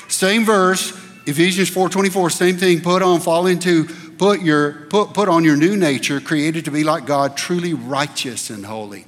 Same 0.07 0.45
verse, 0.45 0.91
Ephesians 1.25 1.71
4.24, 1.71 2.31
same 2.31 2.57
thing, 2.57 2.81
put 2.81 3.01
on, 3.01 3.21
fall 3.21 3.47
into, 3.47 3.87
put, 4.21 4.43
your, 4.43 4.73
put, 4.73 5.15
put 5.15 5.27
on 5.27 5.43
your 5.43 5.57
new 5.57 5.75
nature, 5.75 6.21
created 6.21 6.63
to 6.65 6.69
be 6.69 6.83
like 6.83 7.07
God, 7.07 7.35
truly 7.35 7.73
righteous 7.73 8.51
and 8.51 8.63
holy. 8.63 9.05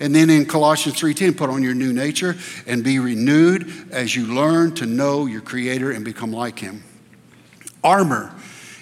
And 0.00 0.12
then 0.12 0.28
in 0.28 0.44
Colossians 0.44 0.98
3:10, 0.98 1.36
put 1.36 1.48
on 1.48 1.62
your 1.62 1.72
new 1.72 1.92
nature 1.92 2.36
and 2.66 2.82
be 2.82 2.98
renewed 2.98 3.72
as 3.92 4.16
you 4.16 4.26
learn 4.26 4.74
to 4.74 4.84
know 4.84 5.26
your 5.26 5.40
creator 5.40 5.92
and 5.92 6.04
become 6.04 6.32
like 6.32 6.58
him. 6.58 6.82
Armor 7.84 8.34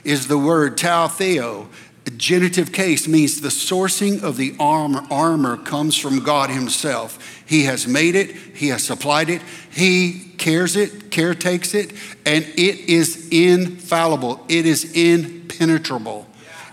is 0.04 0.26
the 0.26 0.38
word 0.38 0.78
tou 0.78 1.06
theou 1.06 1.66
genitive 2.10 2.72
case 2.72 3.08
means 3.08 3.40
the 3.40 3.48
sourcing 3.48 4.22
of 4.22 4.36
the 4.36 4.54
armor, 4.60 5.06
armor 5.10 5.56
comes 5.56 5.96
from 5.96 6.20
God 6.20 6.50
Himself. 6.50 7.42
He 7.46 7.64
has 7.64 7.86
made 7.86 8.14
it, 8.14 8.30
He 8.30 8.68
has 8.68 8.82
supplied 8.82 9.30
it, 9.30 9.42
He 9.70 10.32
cares 10.36 10.76
it, 10.76 11.10
caretakes 11.10 11.74
it, 11.74 11.92
and 12.26 12.44
it 12.44 12.88
is 12.88 13.28
infallible, 13.30 14.44
it 14.48 14.66
is 14.66 14.92
impenetrable. 14.94 16.26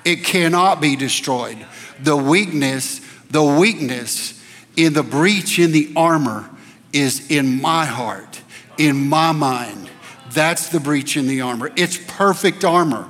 It 0.04 0.24
cannot 0.24 0.82
be 0.82 0.96
destroyed. 0.96 1.65
The 2.00 2.17
weakness, 2.17 3.00
the 3.30 3.44
weakness 3.44 4.41
in 4.76 4.94
the 4.94 5.04
breach 5.04 5.60
in 5.60 5.72
the 5.72 5.91
armor 5.96 6.50
is 6.91 7.30
in 7.30 7.62
my 7.62 7.86
heart, 7.86 8.41
in 8.78 9.08
my 9.08 9.32
mind. 9.32 9.89
That's 10.32 10.70
the 10.70 10.80
breach 10.80 11.17
in 11.17 11.28
the 11.28 11.41
armor. 11.41 11.72
It's 11.76 11.98
perfect 11.98 12.63
armor. 12.63 13.10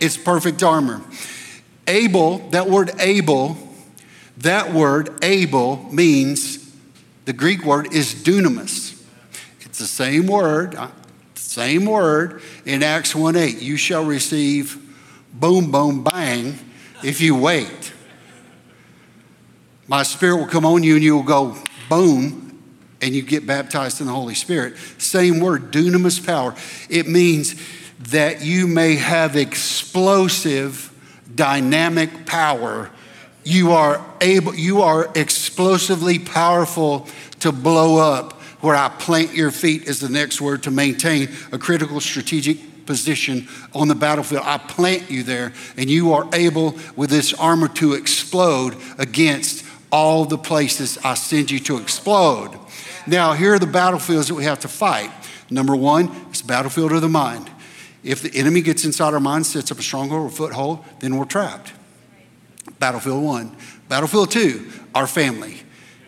It's 0.00 0.16
perfect 0.16 0.62
armor. 0.62 1.02
Able, 1.90 2.38
that 2.50 2.70
word 2.70 2.92
able, 3.00 3.56
that 4.38 4.72
word 4.72 5.24
able 5.24 5.92
means 5.92 6.72
the 7.24 7.32
Greek 7.32 7.64
word 7.64 7.92
is 7.92 8.14
dunamis. 8.14 9.02
It's 9.62 9.80
the 9.80 9.86
same 9.86 10.28
word, 10.28 10.76
uh, 10.76 10.90
same 11.34 11.86
word 11.86 12.42
in 12.64 12.84
Acts 12.84 13.12
1 13.12 13.34
8. 13.34 13.60
You 13.60 13.76
shall 13.76 14.04
receive 14.04 14.78
boom, 15.32 15.72
boom, 15.72 16.04
bang 16.04 16.56
if 17.02 17.20
you 17.20 17.34
wait. 17.34 17.92
My 19.88 20.04
spirit 20.04 20.36
will 20.36 20.46
come 20.46 20.64
on 20.64 20.84
you 20.84 20.94
and 20.94 21.02
you 21.02 21.16
will 21.16 21.24
go 21.24 21.56
boom 21.88 22.62
and 23.02 23.14
you 23.14 23.22
get 23.22 23.48
baptized 23.48 24.00
in 24.00 24.06
the 24.06 24.12
Holy 24.12 24.36
Spirit. 24.36 24.76
Same 24.98 25.40
word, 25.40 25.72
dunamis 25.72 26.24
power. 26.24 26.54
It 26.88 27.08
means 27.08 27.56
that 27.98 28.42
you 28.42 28.68
may 28.68 28.94
have 28.94 29.36
explosive 29.36 30.89
dynamic 31.34 32.26
power. 32.26 32.90
You 33.44 33.72
are 33.72 34.04
able, 34.20 34.54
you 34.54 34.82
are 34.82 35.10
explosively 35.14 36.18
powerful 36.18 37.06
to 37.40 37.52
blow 37.52 37.96
up. 37.96 38.34
Where 38.60 38.76
I 38.76 38.90
plant 38.90 39.34
your 39.34 39.50
feet 39.50 39.84
is 39.84 40.00
the 40.00 40.10
next 40.10 40.40
word 40.40 40.64
to 40.64 40.70
maintain 40.70 41.30
a 41.50 41.58
critical 41.58 41.98
strategic 41.98 42.84
position 42.84 43.48
on 43.72 43.88
the 43.88 43.94
battlefield. 43.94 44.42
I 44.44 44.58
plant 44.58 45.10
you 45.10 45.22
there, 45.22 45.54
and 45.78 45.88
you 45.88 46.12
are 46.12 46.28
able 46.34 46.76
with 46.94 47.08
this 47.08 47.32
armor 47.32 47.68
to 47.68 47.94
explode 47.94 48.76
against 48.98 49.64
all 49.90 50.24
the 50.24 50.36
places 50.36 50.98
I 51.02 51.14
send 51.14 51.50
you 51.50 51.58
to 51.60 51.78
explode. 51.78 52.58
Now, 53.06 53.32
here 53.32 53.54
are 53.54 53.58
the 53.58 53.66
battlefields 53.66 54.28
that 54.28 54.34
we 54.34 54.44
have 54.44 54.60
to 54.60 54.68
fight. 54.68 55.10
Number 55.50 55.74
one 55.74 56.06
the 56.06 56.44
battlefield 56.46 56.92
of 56.92 57.00
the 57.00 57.08
mind. 57.08 57.50
If 58.02 58.22
the 58.22 58.34
enemy 58.34 58.62
gets 58.62 58.84
inside 58.84 59.14
our 59.14 59.20
mind, 59.20 59.46
sets 59.46 59.70
up 59.70 59.78
a 59.78 59.82
stronghold 59.82 60.26
or 60.26 60.30
foothold, 60.30 60.84
then 61.00 61.16
we're 61.16 61.24
trapped. 61.24 61.72
Battlefield 62.78 63.22
one. 63.22 63.56
Battlefield 63.88 64.30
two, 64.30 64.70
our 64.94 65.06
family. 65.06 65.56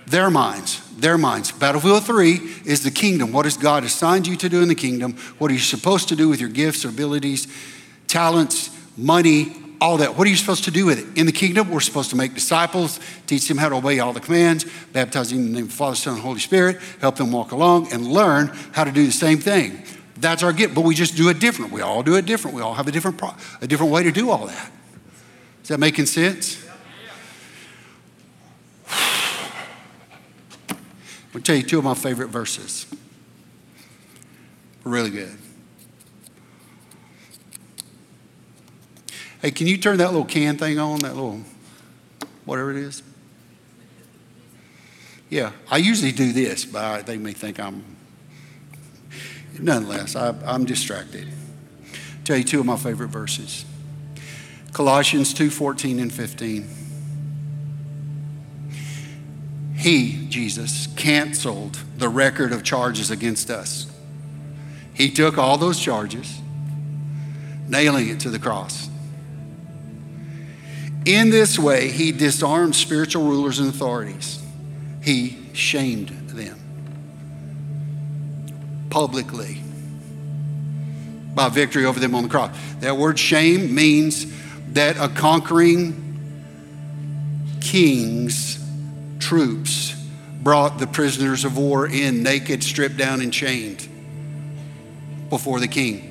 Their 0.07 0.31
minds, 0.31 0.81
their 0.97 1.19
minds. 1.19 1.53
Battlefield 1.53 2.05
three 2.05 2.35
is 2.65 2.83
the 2.83 2.91
kingdom. 2.91 3.33
What 3.33 3.45
has 3.45 3.57
God 3.57 3.85
assigned 3.85 4.27
you 4.27 4.37
to 4.37 4.49
do 4.49 4.63
in 4.63 4.69
the 4.69 4.75
kingdom? 4.75 5.13
What 5.39 5.51
are 5.51 5.55
you 5.55 5.61
supposed 5.61 6.09
to 6.09 6.17
do 6.17 6.29
with 6.29 6.41
your 6.41 6.51
gifts, 6.51 6.85
abilities, 6.85 7.47
talents, 8.09 8.71
money, 8.97 9.57
all 9.83 9.97
that. 9.97 10.17
What 10.17 10.29
are 10.29 10.31
you 10.31 10.37
supposed 10.37 10.65
to 10.65 10.71
do 10.71 10.87
with 10.87 11.01
it? 11.01 11.19
In 11.19 11.27
the 11.27 11.33
kingdom, 11.33 11.69
we're 11.69 11.81
supposed 11.81 12.11
to 12.11 12.17
make 12.17 12.35
disciples, 12.35 13.01
teach 13.27 13.49
them 13.49 13.59
how 13.59 13.69
to 13.69 13.75
obey 13.75 13.99
all 13.99 14.13
the 14.13 14.21
commands, 14.21 14.65
baptizing 14.93 15.39
them 15.39 15.47
in 15.47 15.53
the 15.53 15.59
name 15.59 15.65
of 15.65 15.71
the 15.71 15.77
Father, 15.77 15.97
Son, 15.97 16.15
and 16.15 16.23
Holy 16.23 16.39
Spirit, 16.39 16.81
help 17.01 17.17
them 17.17 17.33
walk 17.33 17.51
along 17.51 17.93
and 17.93 18.07
learn 18.07 18.57
how 18.71 18.85
to 18.85 18.93
do 18.93 19.05
the 19.05 19.13
same 19.13 19.39
thing. 19.39 19.83
That's 20.23 20.43
our 20.45 20.53
gift, 20.53 20.77
but 20.77 20.83
we 20.83 20.95
just 20.95 21.17
do 21.17 21.29
it 21.31 21.41
different. 21.41 21.73
We 21.73 21.81
all 21.81 22.05
do 22.05 22.15
it 22.15 22.27
different. 22.27 22.55
We 22.55 22.63
all 22.63 22.75
have 22.75 22.87
a 22.87 22.93
different, 22.93 23.19
pro- 23.19 23.35
a 23.61 23.67
different 23.67 23.93
way 23.93 24.05
to 24.05 24.13
do 24.13 24.31
all 24.31 24.47
that. 24.47 24.71
Is 25.63 25.69
that 25.69 25.81
making 25.81 26.07
sense? 26.07 26.65
I'll 28.89 28.97
tell 31.43 31.57
you 31.57 31.65
two 31.65 31.79
of 31.79 31.85
my 31.85 31.95
favorite 31.95 32.29
verses. 32.29 32.87
Really 34.85 35.11
good. 35.11 35.37
Hey, 39.41 39.51
can 39.51 39.67
you 39.67 39.77
turn 39.77 39.99
that 39.99 40.13
little 40.13 40.25
can 40.25 40.57
thing 40.57 40.79
on, 40.79 41.01
that 41.01 41.17
little 41.17 41.41
whatever 42.45 42.71
it 42.71 42.77
is? 42.77 43.03
Yeah, 45.31 45.51
I 45.69 45.79
usually 45.79 46.13
do 46.13 46.33
this, 46.33 46.65
but 46.65 47.07
they 47.07 47.19
may 47.19 47.33
think 47.33 47.59
I'm 47.59 47.97
nonetheless, 49.59 50.17
I, 50.17 50.35
I'm 50.45 50.65
distracted. 50.65 51.29
I'll 51.29 52.25
tell 52.25 52.37
you 52.37 52.45
two 52.45 52.61
of 52.61 52.67
my 52.67 52.77
favorite 52.77 53.09
verses 53.09 53.65
Colossians 54.73 55.35
2:14 55.35 56.01
and 56.01 56.13
15. 56.13 56.67
He, 59.77 60.27
Jesus, 60.29 60.87
canceled 60.97 61.79
the 61.97 62.09
record 62.09 62.53
of 62.53 62.63
charges 62.63 63.11
against 63.11 63.51
us. 63.51 63.87
He 64.95 65.11
took 65.11 65.39
all 65.39 65.59
those 65.59 65.81
charges 65.81 66.41
nailing 67.69 68.09
it 68.09 68.21
to 68.21 68.31
the 68.31 68.39
cross. 68.39 68.89
In 71.05 71.31
this 71.31 71.59
way, 71.59 71.89
he 71.89 72.13
disarmed 72.13 72.77
spiritual 72.77 73.25
rulers 73.25 73.59
and 73.59 73.69
authorities. 73.69 74.41
He 75.03 75.49
shamed 75.53 76.22
publicly 78.93 79.59
by 81.35 81.49
victory 81.49 81.87
over 81.87 81.99
them 81.99 82.15
on 82.15 82.25
the 82.25 82.29
cross. 82.29 82.55
That 82.81 82.99
word 82.99 83.19
shame 83.19 83.75
means 83.75 84.27
that 84.75 84.99
a 84.99 85.09
conquering 85.09 85.99
king's 87.63 88.63
troops 89.19 89.95
brought 90.43 90.79
the 90.79 90.87
prisoners 90.87 91.47
of 91.47 91.57
war 91.57 91.87
in 91.87 92.23
naked, 92.23 92.63
stripped 92.63 92.99
down, 92.99 93.23
and 93.23 93.33
chained 93.33 93.89
before 95.31 95.59
the 95.59 95.69
king. 95.69 96.09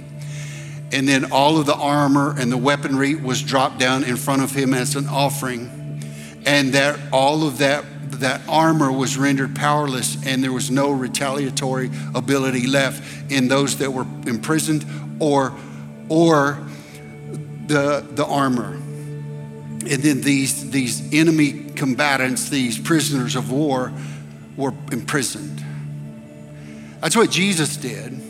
And 0.91 1.07
then 1.07 1.31
all 1.31 1.59
of 1.59 1.67
the 1.67 1.75
armor 1.75 2.35
and 2.37 2.51
the 2.51 2.57
weaponry 2.57 3.13
was 3.13 3.43
dropped 3.43 3.77
down 3.77 4.03
in 4.03 4.17
front 4.17 4.41
of 4.41 4.51
him 4.51 4.73
as 4.73 4.95
an 4.95 5.07
offering. 5.07 5.80
And 6.45 6.73
that 6.73 6.99
all 7.11 7.45
of 7.45 7.59
that 7.59 7.85
that 8.19 8.41
armor 8.47 8.91
was 8.91 9.17
rendered 9.17 9.55
powerless 9.55 10.17
and 10.25 10.43
there 10.43 10.51
was 10.51 10.69
no 10.69 10.91
retaliatory 10.91 11.89
ability 12.13 12.67
left 12.67 13.31
in 13.31 13.47
those 13.47 13.77
that 13.77 13.91
were 13.91 14.05
imprisoned 14.27 14.85
or 15.19 15.53
or 16.09 16.59
the 17.67 18.05
the 18.11 18.25
armor. 18.25 18.73
And 18.73 20.03
then 20.03 20.21
these 20.21 20.69
these 20.71 21.13
enemy 21.13 21.71
combatants, 21.75 22.49
these 22.49 22.77
prisoners 22.77 23.35
of 23.35 23.51
war 23.51 23.91
were 24.55 24.73
imprisoned. 24.91 25.63
That's 26.99 27.15
what 27.15 27.31
Jesus 27.31 27.77
did. 27.77 28.21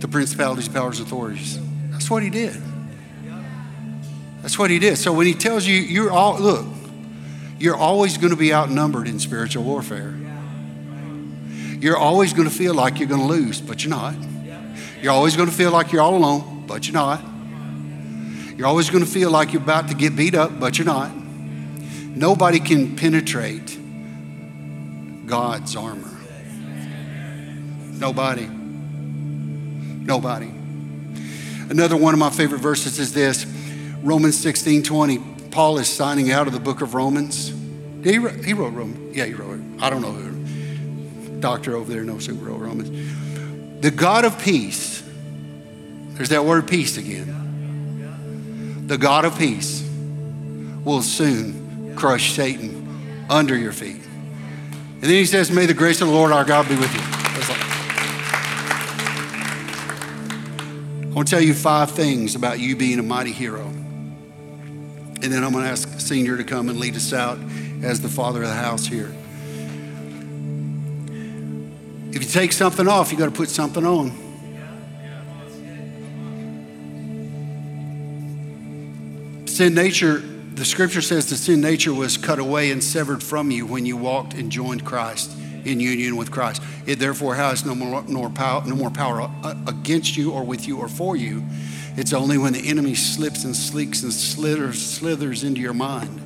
The 0.00 0.08
principalities, 0.08 0.68
powers, 0.68 1.00
authorities. 1.00 1.58
That's 1.90 2.08
what 2.10 2.22
he 2.22 2.30
did. 2.30 2.60
That's 4.42 4.58
what 4.58 4.70
he 4.70 4.78
did. 4.78 4.98
So 4.98 5.12
when 5.12 5.26
he 5.26 5.34
tells 5.34 5.66
you, 5.66 5.76
you're 5.76 6.10
all, 6.10 6.38
look, 6.38 6.66
you're 7.58 7.76
always 7.76 8.18
going 8.18 8.30
to 8.30 8.36
be 8.36 8.52
outnumbered 8.52 9.06
in 9.06 9.20
spiritual 9.20 9.62
warfare. 9.62 10.14
You're 11.78 11.96
always 11.96 12.32
going 12.32 12.48
to 12.48 12.54
feel 12.54 12.74
like 12.74 12.98
you're 12.98 13.08
going 13.08 13.20
to 13.20 13.26
lose, 13.26 13.60
but 13.60 13.84
you're 13.84 13.90
not. 13.90 14.14
You're 15.00 15.12
always 15.12 15.36
going 15.36 15.48
to 15.48 15.54
feel 15.54 15.70
like 15.70 15.92
you're 15.92 16.02
all 16.02 16.16
alone, 16.16 16.64
but 16.66 16.86
you're 16.86 16.94
not. 16.94 17.22
You're 18.56 18.66
always 18.66 18.90
going 18.90 19.04
to 19.04 19.10
feel 19.10 19.30
like 19.30 19.52
you're 19.52 19.62
about 19.62 19.88
to 19.88 19.94
get 19.94 20.14
beat 20.14 20.34
up, 20.34 20.60
but 20.60 20.78
you're 20.78 20.86
not. 20.86 21.10
Nobody 21.14 22.60
can 22.60 22.96
penetrate 22.96 23.78
God's 25.26 25.76
armor. 25.76 26.10
Nobody. 27.92 28.46
Nobody. 28.46 30.50
Another 31.70 31.96
one 31.96 32.12
of 32.12 32.20
my 32.20 32.30
favorite 32.30 32.60
verses 32.60 32.98
is 32.98 33.12
this 33.12 33.46
Romans 34.02 34.38
16 34.38 34.82
20. 34.82 35.18
Paul 35.50 35.78
is 35.78 35.88
signing 35.88 36.30
out 36.32 36.46
of 36.46 36.52
the 36.52 36.60
book 36.60 36.80
of 36.80 36.94
Romans. 36.94 37.52
He 38.02 38.18
wrote, 38.18 38.44
he 38.44 38.52
wrote 38.52 38.72
Romans. 38.72 39.16
Yeah, 39.16 39.26
he 39.26 39.34
wrote 39.34 39.58
it. 39.58 39.64
I 39.80 39.90
don't 39.90 40.02
know 40.02 40.12
who. 40.12 41.40
Doctor 41.40 41.76
over 41.76 41.92
there 41.92 42.04
knows 42.04 42.26
who 42.26 42.34
wrote 42.34 42.58
Romans. 42.58 43.80
The 43.82 43.90
God 43.90 44.24
of 44.24 44.40
peace, 44.42 45.02
there's 46.14 46.30
that 46.30 46.44
word 46.44 46.68
peace 46.68 46.96
again. 46.96 48.86
The 48.86 48.98
God 48.98 49.24
of 49.24 49.38
peace 49.38 49.88
will 50.84 51.02
soon 51.02 51.94
crush 51.96 52.32
Satan 52.32 53.26
under 53.28 53.56
your 53.56 53.72
feet. 53.72 54.02
And 54.02 55.02
then 55.02 55.10
he 55.10 55.24
says, 55.24 55.50
May 55.50 55.66
the 55.66 55.74
grace 55.74 56.00
of 56.00 56.08
the 56.08 56.14
Lord 56.14 56.32
our 56.32 56.44
God 56.44 56.68
be 56.68 56.76
with 56.76 56.94
you. 56.94 57.00
I 61.12 61.14
want 61.14 61.28
to 61.28 61.30
tell 61.30 61.42
you 61.42 61.52
five 61.52 61.90
things 61.90 62.34
about 62.34 62.58
you 62.58 62.74
being 62.74 62.98
a 62.98 63.02
mighty 63.02 63.32
hero. 63.32 63.70
And 65.22 65.32
then 65.32 65.44
I'm 65.44 65.52
going 65.52 65.64
to 65.64 65.70
ask 65.70 66.00
Senior 66.00 66.36
to 66.36 66.44
come 66.44 66.68
and 66.68 66.80
lead 66.80 66.96
us 66.96 67.12
out 67.12 67.38
as 67.82 68.00
the 68.00 68.08
father 68.08 68.42
of 68.42 68.48
the 68.48 68.54
house 68.54 68.86
here. 68.86 69.14
If 72.10 72.22
you 72.22 72.28
take 72.28 72.52
something 72.52 72.88
off, 72.88 73.12
you 73.12 73.18
got 73.18 73.26
to 73.26 73.30
put 73.30 73.48
something 73.48 73.86
on. 73.86 74.10
Sin 79.46 79.74
nature 79.74 80.22
the 80.54 80.66
scripture 80.66 81.00
says 81.00 81.30
the 81.30 81.36
sin 81.36 81.60
nature 81.60 81.94
was 81.94 82.18
cut 82.18 82.38
away 82.38 82.70
and 82.70 82.84
severed 82.84 83.22
from 83.22 83.50
you 83.50 83.64
when 83.64 83.86
you 83.86 83.96
walked 83.96 84.34
and 84.34 84.52
joined 84.52 84.84
Christ 84.84 85.34
in 85.64 85.80
union 85.80 86.16
with 86.16 86.30
Christ. 86.30 86.62
It 86.86 86.98
therefore 86.98 87.34
has 87.34 87.64
no 87.64 87.74
more, 87.74 88.04
nor 88.06 88.28
power, 88.28 88.62
no 88.66 88.74
more 88.74 88.90
power 88.90 89.22
uh, 89.22 89.54
against 89.66 90.16
you 90.16 90.30
or 90.30 90.44
with 90.44 90.68
you 90.68 90.78
or 90.78 90.88
for 90.88 91.16
you. 91.16 91.42
It's 91.96 92.12
only 92.12 92.38
when 92.38 92.52
the 92.54 92.68
enemy 92.68 92.94
slips 92.94 93.44
and 93.44 93.54
sleeks 93.54 94.02
and 94.02 94.12
slithers, 94.12 94.80
slithers 94.80 95.44
into 95.44 95.60
your 95.60 95.74
mind. 95.74 96.20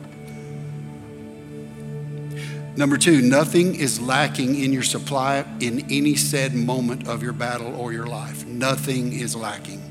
Number 2.76 2.98
two, 2.98 3.22
nothing 3.22 3.74
is 3.74 4.00
lacking 4.00 4.62
in 4.62 4.72
your 4.72 4.82
supply 4.82 5.44
in 5.60 5.90
any 5.90 6.14
said 6.14 6.54
moment 6.54 7.08
of 7.08 7.22
your 7.22 7.32
battle 7.32 7.74
or 7.74 7.92
your 7.92 8.06
life. 8.06 8.46
Nothing 8.46 9.14
is 9.14 9.34
lacking. 9.34 9.82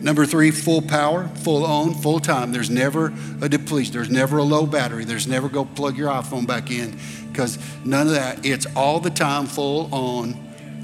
Number 0.00 0.24
three, 0.24 0.50
full 0.50 0.82
power, 0.82 1.28
full 1.28 1.64
on, 1.64 1.94
full 1.94 2.20
time. 2.20 2.52
There's 2.52 2.70
never 2.70 3.12
a 3.40 3.48
depletion. 3.48 3.92
There's 3.92 4.10
never 4.10 4.38
a 4.38 4.42
low 4.42 4.66
battery. 4.66 5.04
There's 5.04 5.26
never 5.26 5.48
go 5.48 5.64
plug 5.64 5.96
your 5.96 6.10
iPhone 6.10 6.46
back 6.46 6.70
in 6.70 6.98
because 7.30 7.58
none 7.84 8.06
of 8.06 8.14
that. 8.14 8.44
It's 8.44 8.66
all 8.74 8.98
the 9.00 9.10
time, 9.10 9.46
full 9.46 9.92
on, 9.94 10.34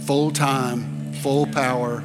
full 0.07 0.31
time, 0.31 1.13
full 1.15 1.47
power. 1.47 2.03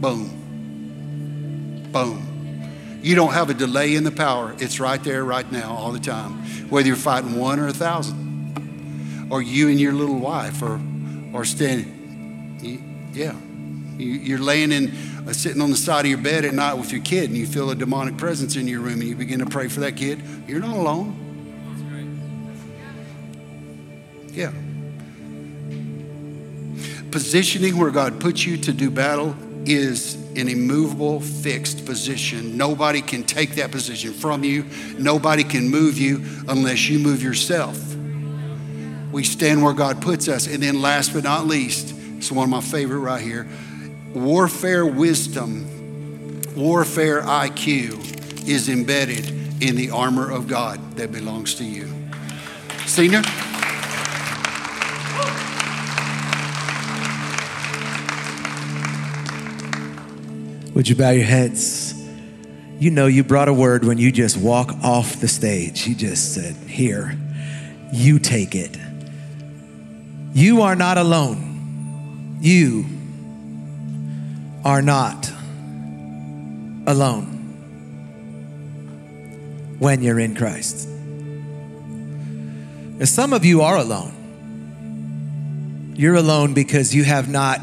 Boom. 0.00 1.88
Boom. 1.92 3.00
You 3.02 3.14
don't 3.14 3.32
have 3.32 3.50
a 3.50 3.54
delay 3.54 3.94
in 3.94 4.04
the 4.04 4.10
power. 4.10 4.54
It's 4.58 4.80
right 4.80 5.02
there, 5.02 5.24
right 5.24 5.50
now, 5.50 5.72
all 5.74 5.92
the 5.92 6.00
time. 6.00 6.32
Whether 6.68 6.88
you're 6.88 6.96
fighting 6.96 7.38
one 7.38 7.58
or 7.58 7.68
a 7.68 7.72
thousand, 7.72 9.28
or 9.30 9.40
you 9.42 9.68
and 9.68 9.80
your 9.80 9.92
little 9.92 10.18
wife, 10.18 10.62
or 10.62 10.80
or 11.32 11.44
standing. 11.44 13.08
Yeah. 13.12 13.34
You're 13.98 14.38
laying 14.38 14.72
in 14.72 14.90
uh, 15.26 15.32
sitting 15.32 15.60
on 15.60 15.70
the 15.70 15.76
side 15.76 16.04
of 16.04 16.10
your 16.10 16.18
bed 16.18 16.44
at 16.44 16.54
night 16.54 16.74
with 16.74 16.92
your 16.92 17.02
kid 17.02 17.28
and 17.28 17.36
you 17.36 17.46
feel 17.46 17.70
a 17.70 17.74
demonic 17.74 18.16
presence 18.16 18.56
in 18.56 18.68
your 18.68 18.80
room 18.80 19.00
and 19.00 19.04
you 19.04 19.16
begin 19.16 19.40
to 19.40 19.46
pray 19.46 19.68
for 19.68 19.80
that 19.80 19.96
kid, 19.96 20.22
you're 20.46 20.60
not 20.60 20.76
alone. 20.76 21.24
Yeah. 24.28 24.52
Positioning 27.10 27.76
where 27.76 27.90
God 27.90 28.20
puts 28.20 28.46
you 28.46 28.56
to 28.58 28.72
do 28.72 28.90
battle 28.90 29.36
is 29.64 30.14
an 30.36 30.48
immovable, 30.48 31.20
fixed 31.20 31.84
position. 31.84 32.56
Nobody 32.56 33.00
can 33.00 33.24
take 33.24 33.56
that 33.56 33.70
position 33.70 34.12
from 34.12 34.44
you. 34.44 34.64
Nobody 34.98 35.44
can 35.44 35.68
move 35.68 35.98
you 35.98 36.22
unless 36.48 36.88
you 36.88 36.98
move 36.98 37.22
yourself. 37.22 37.78
We 39.12 39.24
stand 39.24 39.62
where 39.62 39.72
God 39.72 40.02
puts 40.02 40.28
us. 40.28 40.46
And 40.46 40.62
then, 40.62 40.80
last 40.80 41.12
but 41.12 41.24
not 41.24 41.46
least, 41.46 41.94
it's 42.16 42.30
one 42.30 42.44
of 42.44 42.50
my 42.50 42.60
favorite 42.60 43.00
right 43.00 43.22
here 43.22 43.48
warfare 44.14 44.86
wisdom, 44.86 46.40
warfare 46.56 47.22
IQ 47.22 48.48
is 48.48 48.68
embedded 48.68 49.28
in 49.62 49.76
the 49.76 49.90
armor 49.90 50.30
of 50.30 50.48
God 50.48 50.96
that 50.96 51.12
belongs 51.12 51.54
to 51.56 51.64
you. 51.64 51.88
Senior? 52.86 53.22
Would 60.78 60.88
you 60.88 60.94
bow 60.94 61.10
your 61.10 61.24
heads? 61.24 61.92
You 62.78 62.92
know, 62.92 63.08
you 63.08 63.24
brought 63.24 63.48
a 63.48 63.52
word 63.52 63.84
when 63.84 63.98
you 63.98 64.12
just 64.12 64.36
walk 64.36 64.70
off 64.84 65.20
the 65.20 65.26
stage. 65.26 65.88
You 65.88 65.96
just 65.96 66.34
said, 66.34 66.54
Here, 66.54 67.18
you 67.92 68.20
take 68.20 68.54
it. 68.54 68.76
You 70.34 70.62
are 70.62 70.76
not 70.76 70.96
alone. 70.96 72.38
You 72.40 72.84
are 74.64 74.80
not 74.80 75.28
alone 76.86 77.24
when 79.80 80.00
you're 80.00 80.20
in 80.20 80.36
Christ. 80.36 80.86
And 83.00 83.08
some 83.08 83.32
of 83.32 83.44
you 83.44 83.62
are 83.62 83.78
alone. 83.78 84.12
You're 85.96 86.14
alone 86.14 86.54
because 86.54 86.94
you 86.94 87.02
have 87.02 87.28
not 87.28 87.60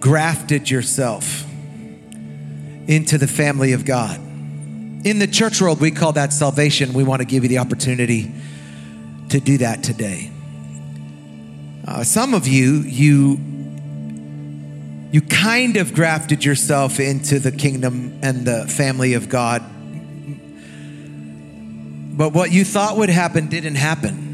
grafted 0.00 0.70
yourself 0.70 1.43
into 2.88 3.18
the 3.18 3.26
family 3.26 3.72
of 3.72 3.84
God. 3.84 4.18
In 5.06 5.18
the 5.18 5.26
church 5.26 5.60
world, 5.60 5.80
we 5.80 5.90
call 5.90 6.12
that 6.12 6.32
salvation. 6.32 6.92
We 6.92 7.04
want 7.04 7.20
to 7.20 7.26
give 7.26 7.42
you 7.42 7.48
the 7.48 7.58
opportunity 7.58 8.32
to 9.28 9.40
do 9.40 9.58
that 9.58 9.82
today. 9.82 10.30
Uh, 11.86 12.02
some 12.04 12.32
of 12.34 12.48
you, 12.48 12.80
you 12.80 13.38
you 15.12 15.20
kind 15.20 15.76
of 15.76 15.94
grafted 15.94 16.44
yourself 16.44 16.98
into 16.98 17.38
the 17.38 17.52
kingdom 17.52 18.18
and 18.20 18.44
the 18.44 18.66
family 18.66 19.14
of 19.14 19.28
God. 19.28 19.62
But 22.16 22.32
what 22.32 22.50
you 22.50 22.64
thought 22.64 22.96
would 22.96 23.10
happen 23.10 23.46
didn't 23.46 23.76
happen. 23.76 24.24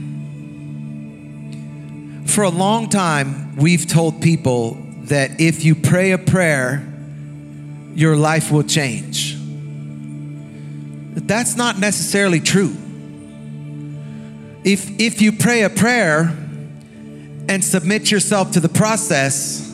For 2.27 2.45
a 2.45 2.49
long 2.49 2.89
time, 2.89 3.57
we've 3.57 3.87
told 3.87 4.23
people 4.23 4.79
that 5.05 5.39
if 5.39 5.65
you 5.67 5.75
pray 5.75 6.13
a 6.13 6.19
prayer, 6.19 6.90
your 7.95 8.17
life 8.17 8.51
will 8.51 8.63
change. 8.63 9.37
That's 11.15 11.57
not 11.57 11.79
necessarily 11.79 12.41
true. 12.41 12.77
If, 14.65 15.01
if 15.01 15.23
you 15.23 15.33
pray 15.33 15.63
a 15.63 15.71
prayer 15.71 16.37
and 17.49 17.65
submit 17.65 18.11
yourself 18.11 18.53
to 18.53 18.61
the 18.61 18.69
process, 18.69 19.67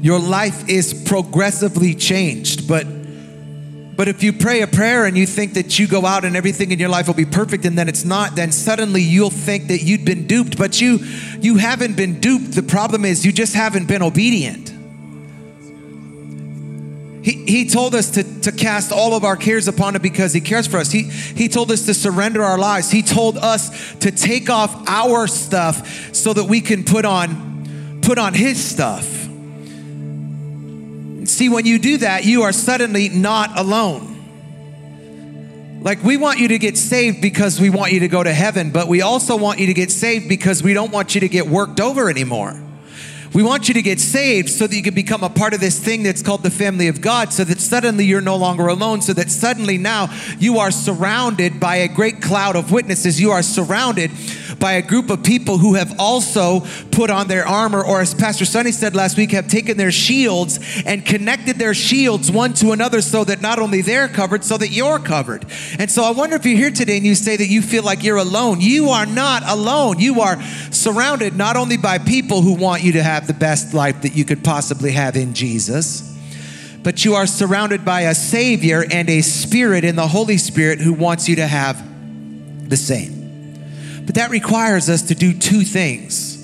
your 0.00 0.18
life 0.18 0.68
is 0.68 1.04
progressively 1.06 1.94
changed. 1.94 2.68
But 2.68 2.86
but 3.96 4.08
if 4.08 4.22
you 4.22 4.34
pray 4.34 4.60
a 4.60 4.66
prayer 4.66 5.06
and 5.06 5.16
you 5.16 5.26
think 5.26 5.54
that 5.54 5.78
you 5.78 5.86
go 5.88 6.04
out 6.04 6.26
and 6.26 6.36
everything 6.36 6.70
in 6.70 6.78
your 6.78 6.90
life 6.90 7.06
will 7.06 7.14
be 7.14 7.24
perfect 7.24 7.64
and 7.64 7.78
then 7.78 7.88
it's 7.88 8.04
not, 8.04 8.36
then 8.36 8.52
suddenly 8.52 9.00
you'll 9.00 9.30
think 9.30 9.68
that 9.68 9.82
you'd 9.82 10.04
been 10.04 10.26
duped, 10.26 10.58
but 10.58 10.82
you 10.82 10.98
you 11.40 11.56
haven't 11.56 11.96
been 11.96 12.20
duped. 12.20 12.52
The 12.52 12.62
problem 12.62 13.06
is 13.06 13.24
you 13.24 13.32
just 13.32 13.54
haven't 13.54 13.86
been 13.86 14.02
obedient. 14.02 14.75
He, 17.26 17.44
he 17.44 17.68
told 17.68 17.96
us 17.96 18.10
to, 18.12 18.40
to 18.42 18.52
cast 18.52 18.92
all 18.92 19.14
of 19.14 19.24
our 19.24 19.36
cares 19.36 19.66
upon 19.66 19.96
him 19.96 20.02
because 20.02 20.32
he 20.32 20.40
cares 20.40 20.68
for 20.68 20.76
us. 20.76 20.92
He, 20.92 21.02
he 21.02 21.48
told 21.48 21.72
us 21.72 21.86
to 21.86 21.94
surrender 21.94 22.40
our 22.40 22.56
lives. 22.56 22.88
He 22.88 23.02
told 23.02 23.36
us 23.36 23.96
to 23.96 24.12
take 24.12 24.48
off 24.48 24.88
our 24.88 25.26
stuff 25.26 26.14
so 26.14 26.32
that 26.32 26.44
we 26.44 26.60
can 26.60 26.84
put 26.84 27.04
on 27.04 27.98
put 28.00 28.18
on 28.18 28.32
his 28.32 28.64
stuff. 28.64 29.04
See, 31.28 31.48
when 31.48 31.66
you 31.66 31.80
do 31.80 31.96
that, 31.96 32.24
you 32.24 32.42
are 32.42 32.52
suddenly 32.52 33.08
not 33.08 33.58
alone. 33.58 34.12
Like, 35.82 36.04
we 36.04 36.16
want 36.16 36.38
you 36.38 36.46
to 36.46 36.58
get 36.58 36.76
saved 36.76 37.20
because 37.20 37.60
we 37.60 37.70
want 37.70 37.90
you 37.90 37.98
to 38.00 38.08
go 38.08 38.22
to 38.22 38.32
heaven, 38.32 38.70
but 38.70 38.86
we 38.86 39.02
also 39.02 39.36
want 39.36 39.58
you 39.58 39.66
to 39.66 39.74
get 39.74 39.90
saved 39.90 40.28
because 40.28 40.62
we 40.62 40.74
don't 40.74 40.92
want 40.92 41.16
you 41.16 41.22
to 41.22 41.28
get 41.28 41.48
worked 41.48 41.80
over 41.80 42.08
anymore. 42.08 42.62
We 43.36 43.42
want 43.42 43.68
you 43.68 43.74
to 43.74 43.82
get 43.82 44.00
saved 44.00 44.48
so 44.48 44.66
that 44.66 44.74
you 44.74 44.82
can 44.82 44.94
become 44.94 45.22
a 45.22 45.28
part 45.28 45.52
of 45.52 45.60
this 45.60 45.78
thing 45.78 46.02
that's 46.02 46.22
called 46.22 46.42
the 46.42 46.50
family 46.50 46.88
of 46.88 47.02
God, 47.02 47.34
so 47.34 47.44
that 47.44 47.60
suddenly 47.60 48.06
you're 48.06 48.22
no 48.22 48.36
longer 48.36 48.66
alone, 48.66 49.02
so 49.02 49.12
that 49.12 49.30
suddenly 49.30 49.76
now 49.76 50.08
you 50.38 50.58
are 50.58 50.70
surrounded 50.70 51.60
by 51.60 51.76
a 51.76 51.88
great 51.88 52.22
cloud 52.22 52.56
of 52.56 52.72
witnesses. 52.72 53.20
You 53.20 53.32
are 53.32 53.42
surrounded 53.42 54.10
by 54.58 54.72
a 54.74 54.82
group 54.82 55.10
of 55.10 55.22
people 55.22 55.58
who 55.58 55.74
have 55.74 55.98
also 55.98 56.60
put 56.90 57.10
on 57.10 57.28
their 57.28 57.46
armor, 57.46 57.84
or 57.84 58.00
as 58.00 58.14
Pastor 58.14 58.44
Sonny 58.44 58.72
said 58.72 58.94
last 58.94 59.16
week, 59.16 59.32
have 59.32 59.48
taken 59.48 59.76
their 59.76 59.92
shields 59.92 60.58
and 60.84 61.04
connected 61.04 61.56
their 61.56 61.74
shields 61.74 62.30
one 62.30 62.54
to 62.54 62.72
another 62.72 63.00
so 63.00 63.24
that 63.24 63.40
not 63.40 63.58
only 63.58 63.82
they're 63.82 64.08
covered, 64.08 64.44
so 64.44 64.56
that 64.56 64.68
you're 64.68 64.98
covered. 64.98 65.44
And 65.78 65.90
so 65.90 66.02
I 66.04 66.10
wonder 66.10 66.36
if 66.36 66.44
you're 66.46 66.56
here 66.56 66.70
today 66.70 66.96
and 66.96 67.06
you 67.06 67.14
say 67.14 67.36
that 67.36 67.46
you 67.46 67.62
feel 67.62 67.82
like 67.82 68.02
you're 68.02 68.16
alone. 68.16 68.60
You 68.60 68.90
are 68.90 69.06
not 69.06 69.42
alone. 69.46 69.98
You 69.98 70.20
are 70.20 70.42
surrounded 70.70 71.36
not 71.36 71.56
only 71.56 71.76
by 71.76 71.98
people 71.98 72.42
who 72.42 72.54
want 72.54 72.82
you 72.82 72.92
to 72.92 73.02
have 73.02 73.26
the 73.26 73.34
best 73.34 73.74
life 73.74 74.02
that 74.02 74.16
you 74.16 74.24
could 74.24 74.42
possibly 74.42 74.92
have 74.92 75.16
in 75.16 75.34
Jesus 75.34 76.14
but 76.86 77.04
you 77.04 77.16
are 77.16 77.26
surrounded 77.26 77.84
by 77.84 78.02
a 78.02 78.14
Savior 78.14 78.84
and 78.92 79.10
a 79.10 79.20
Spirit 79.20 79.82
in 79.82 79.96
the 79.96 80.06
Holy 80.06 80.36
Spirit 80.36 80.78
who 80.78 80.92
wants 80.92 81.28
you 81.28 81.34
to 81.34 81.44
have 81.44 81.82
the 82.68 82.76
same. 82.76 83.15
But 84.06 84.14
that 84.14 84.30
requires 84.30 84.88
us 84.88 85.02
to 85.02 85.14
do 85.14 85.32
two 85.32 85.62
things. 85.62 86.34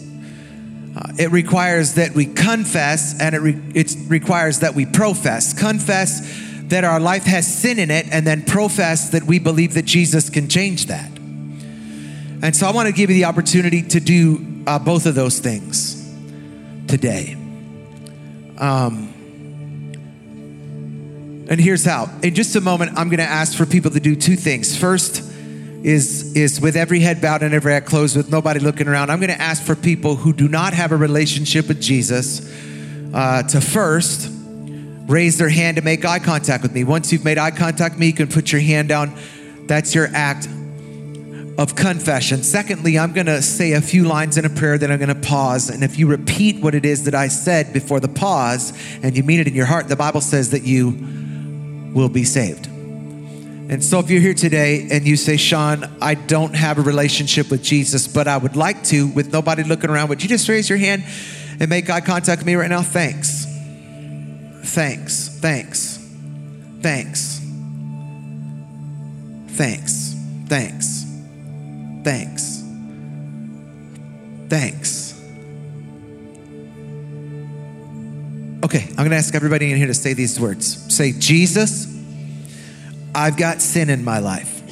Uh, 0.95 1.13
it 1.19 1.31
requires 1.31 1.95
that 1.95 2.15
we 2.15 2.27
confess, 2.27 3.19
and 3.19 3.35
it, 3.35 3.39
re- 3.39 3.63
it 3.75 3.97
requires 4.09 4.59
that 4.59 4.75
we 4.75 4.85
profess. 4.85 5.59
Confess 5.59 6.21
that 6.65 6.85
our 6.85 7.01
life 7.01 7.25
has 7.25 7.47
sin 7.47 7.79
in 7.79 7.91
it, 7.91 8.07
and 8.11 8.27
then 8.27 8.43
profess 8.43 9.11
that 9.11 9.23
we 9.23 9.39
believe 9.39 9.75
that 9.75 9.85
Jesus 9.85 10.29
can 10.29 10.49
change 10.49 10.87
that. 10.87 11.11
And 12.43 12.55
so 12.55 12.67
I 12.67 12.73
want 12.73 12.89
to 12.89 12.93
give 12.93 13.09
you 13.09 13.17
the 13.17 13.25
opportunity 13.27 13.83
to 13.83 14.01
do 14.01 14.65
uh, 14.67 14.79
both 14.79 15.07
of 15.07 15.15
those 15.15 15.39
things 15.39 16.13
today. 16.89 17.35
Um, 18.59 19.09
and 21.49 21.61
here's 21.61 21.85
how. 21.85 22.11
In 22.23 22.35
just 22.35 22.57
a 22.57 22.61
moment, 22.61 22.99
I'm 22.99 23.09
going 23.09 23.19
to 23.19 23.25
ask 23.25 23.57
for 23.57 23.67
people 23.67 23.93
to 23.93 24.01
do 24.01 24.17
two 24.17 24.37
things. 24.37 24.77
First, 24.77 25.32
is 25.83 26.35
is 26.37 26.61
with 26.61 26.77
every 26.77 27.01
head 27.01 27.21
bowed 27.21 27.43
and 27.43 27.55
every 27.55 27.75
eye 27.75 27.81
closed 27.81 28.17
with 28.17 28.31
nobody 28.31 28.61
looking 28.61 28.87
around 28.87 29.11
i'm 29.11 29.19
going 29.19 29.33
to 29.33 29.41
ask 29.41 29.63
for 29.63 29.75
people 29.75 30.15
who 30.15 30.33
do 30.33 30.47
not 30.47 30.73
have 30.73 30.93
a 30.93 30.97
relationship 30.97 31.67
with 31.67 31.81
jesus 31.81 32.53
uh, 33.15 33.43
to 33.43 33.61
first 33.61 34.31
raise 35.07 35.39
their 35.39 35.49
hand 35.49 35.77
to 35.77 35.83
make 35.83 36.05
eye 36.05 36.19
contact 36.19 36.63
with 36.63 36.73
me. 36.73 36.85
Once 36.85 37.13
you've 37.13 37.25
made 37.25 37.39
eye 37.39 37.51
contact 37.51 37.95
with 37.95 38.01
me 38.01 38.07
you 38.07 38.13
can 38.13 38.29
put 38.29 38.53
your 38.53 38.61
hand 38.61 38.89
down. 38.89 39.15
That's 39.67 39.95
your 39.95 40.09
act 40.15 40.47
of 41.59 41.77
confession. 41.77 42.43
Secondly 42.43 42.99
i'm 42.99 43.13
going 43.13 43.27
to 43.27 43.43
say 43.43 43.73
a 43.73 43.81
few 43.81 44.05
lines 44.05 44.39
in 44.39 44.45
a 44.45 44.51
prayer 44.51 44.79
then 44.79 44.91
i'm 44.91 44.99
going 44.99 45.15
to 45.15 45.29
pause. 45.29 45.69
And 45.69 45.83
if 45.83 45.99
you 45.99 46.07
repeat 46.07 46.63
what 46.63 46.75
it 46.75 46.85
is 46.85 47.05
that 47.05 47.15
i 47.15 47.29
said 47.29 47.73
before 47.73 48.01
the 48.01 48.09
pause 48.09 48.73
and 49.03 49.17
you 49.17 49.23
mean 49.23 49.41
it 49.41 49.49
in 49.49 49.55
your 49.55 49.67
heart 49.67 49.89
the 49.89 49.97
bible 49.97 50.21
says 50.21 50.51
that 50.51 50.63
you 50.63 50.91
will 51.93 52.09
be 52.09 52.25
saved 52.25 52.72
and 53.73 53.83
so, 53.83 54.01
if 54.01 54.11
you're 54.11 54.21
here 54.21 54.35
today 54.35 54.87
and 54.91 55.07
you 55.07 55.17
say, 55.17 55.39
Sean, 55.39 55.97
I 56.03 56.13
don't 56.13 56.55
have 56.55 56.77
a 56.77 56.83
relationship 56.83 57.51
with 57.51 57.63
Jesus, 57.63 58.07
but 58.07 58.29
I 58.29 58.37
would 58.37 58.55
like 58.55 58.85
to, 58.89 59.07
with 59.09 59.33
nobody 59.33 59.65
looking 59.65 59.89
around, 59.89 60.11
would 60.11 60.23
you 60.23 60.29
just 60.29 60.47
raise 60.47 60.69
your 60.69 60.77
hand 60.77 61.05
and 61.59 61.71
make 61.71 61.89
eye 61.89 62.03
contact 62.03 62.41
with 62.41 62.47
me 62.47 62.55
right 62.55 62.69
now? 62.69 62.83
Thanks. 62.83 63.47
Thanks. 64.63 65.39
Thanks. 65.41 66.07
Thanks. 66.83 67.41
Thanks. 69.49 70.17
Thanks. 70.49 71.07
Thanks. 72.05 72.63
Thanks. 74.51 75.19
Okay, 78.65 78.87
I'm 78.91 78.97
gonna 78.97 79.17
ask 79.17 79.35
everybody 79.35 79.71
in 79.71 79.79
here 79.79 79.87
to 79.87 79.95
say 79.95 80.13
these 80.13 80.39
words. 80.39 80.95
Say, 80.95 81.13
Jesus, 81.13 81.92
I've 83.15 83.37
got 83.37 83.61
sin 83.61 83.91
in 83.91 84.05
my 84.05 84.19
life, 84.19 84.63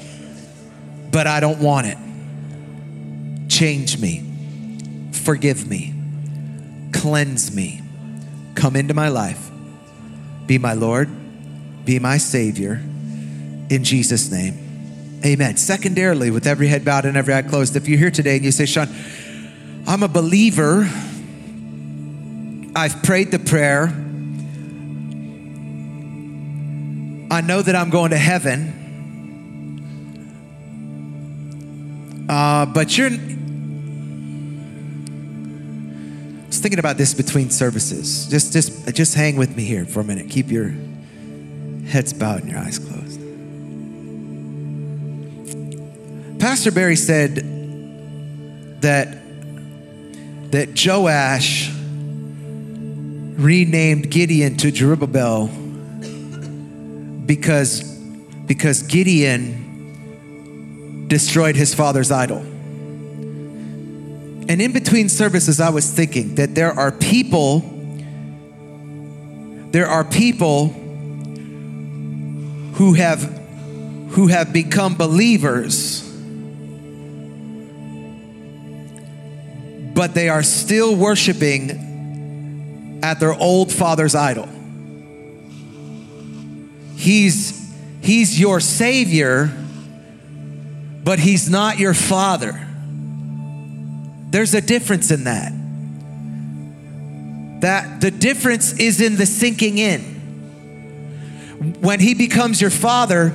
but 1.10 1.26
I 1.26 1.40
don't 1.40 1.60
want 1.60 1.86
it. 1.86 1.98
Change 3.50 3.98
me, 3.98 4.24
forgive 5.12 5.68
me, 5.68 5.94
cleanse 6.92 7.54
me, 7.54 7.82
come 8.54 8.76
into 8.76 8.94
my 8.94 9.08
life, 9.08 9.50
be 10.46 10.56
my 10.56 10.72
Lord, 10.72 11.08
be 11.84 11.98
my 11.98 12.16
Savior, 12.16 12.74
in 13.68 13.84
Jesus' 13.84 14.30
name. 14.30 15.20
Amen. 15.24 15.56
Secondarily, 15.58 16.30
with 16.30 16.46
every 16.46 16.68
head 16.68 16.84
bowed 16.84 17.04
and 17.04 17.16
every 17.16 17.34
eye 17.34 17.42
closed, 17.42 17.76
if 17.76 17.88
you're 17.88 17.98
here 17.98 18.10
today 18.10 18.36
and 18.36 18.44
you 18.44 18.52
say, 18.52 18.64
Sean, 18.64 18.88
I'm 19.86 20.02
a 20.02 20.08
believer, 20.08 20.88
I've 22.74 23.02
prayed 23.02 23.30
the 23.30 23.38
prayer, 23.38 23.88
I 27.40 27.42
know 27.42 27.62
that 27.62 27.74
I'm 27.74 27.88
going 27.88 28.10
to 28.10 28.18
heaven. 28.18 28.76
Uh, 32.28 32.66
but 32.66 32.98
you're. 32.98 33.08
I 33.08 33.12
was 36.48 36.58
thinking 36.58 36.78
about 36.78 36.98
this 36.98 37.14
between 37.14 37.48
services. 37.48 38.26
Just, 38.26 38.52
just, 38.52 38.94
just 38.94 39.14
hang 39.14 39.36
with 39.36 39.56
me 39.56 39.64
here 39.64 39.86
for 39.86 40.00
a 40.00 40.04
minute. 40.04 40.28
Keep 40.28 40.50
your 40.50 40.74
heads 41.88 42.12
bowed 42.12 42.42
and 42.42 42.50
your 42.50 42.60
eyes 42.60 42.78
closed. 42.78 43.18
Pastor 46.40 46.70
Barry 46.70 46.96
said 46.96 47.36
that 48.82 49.16
that 50.50 50.78
Joash 50.84 51.70
renamed 53.40 54.10
Gideon 54.10 54.58
to 54.58 54.70
Jerubbaal 54.70 55.59
because, 57.30 57.82
because 58.46 58.82
Gideon 58.82 61.06
destroyed 61.06 61.54
his 61.54 61.72
father's 61.72 62.10
idol. 62.10 62.38
And 64.48 64.60
in 64.60 64.72
between 64.72 65.08
services, 65.08 65.60
I 65.60 65.70
was 65.70 65.88
thinking 65.88 66.34
that 66.34 66.56
there 66.56 66.72
are 66.72 66.90
people, 66.90 67.60
there 69.70 69.86
are 69.86 70.02
people 70.02 70.70
who 72.74 72.94
have 72.94 73.38
who 74.10 74.26
have 74.26 74.52
become 74.52 74.96
believers, 74.96 76.02
but 79.94 80.14
they 80.14 80.28
are 80.28 80.42
still 80.42 80.96
worshiping 80.96 82.98
at 83.04 83.20
their 83.20 83.34
old 83.34 83.70
father's 83.70 84.16
idol. 84.16 84.48
He's 87.00 87.72
he's 88.02 88.38
your 88.38 88.60
savior, 88.60 89.50
but 91.02 91.18
he's 91.18 91.48
not 91.48 91.78
your 91.78 91.94
father. 91.94 92.60
There's 94.28 94.52
a 94.52 94.60
difference 94.60 95.10
in 95.10 95.24
that. 95.24 95.50
That 97.62 98.02
the 98.02 98.10
difference 98.10 98.74
is 98.74 99.00
in 99.00 99.16
the 99.16 99.24
sinking 99.24 99.78
in. 99.78 100.02
When 101.80 102.00
he 102.00 102.12
becomes 102.12 102.60
your 102.60 102.68
father, 102.68 103.34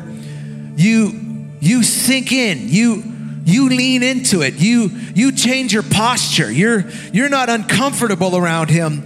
you 0.76 1.50
you 1.60 1.82
sink 1.82 2.32
in. 2.32 2.70
You 2.70 3.04
you 3.46 3.70
lean 3.70 4.04
into 4.04 4.44
it. 4.44 4.54
You 4.60 4.92
you 5.16 5.32
change 5.32 5.74
your 5.74 5.82
posture. 5.82 6.52
You're 6.52 6.88
you're 7.12 7.30
not 7.30 7.50
uncomfortable 7.50 8.38
around 8.38 8.70
him 8.70 9.06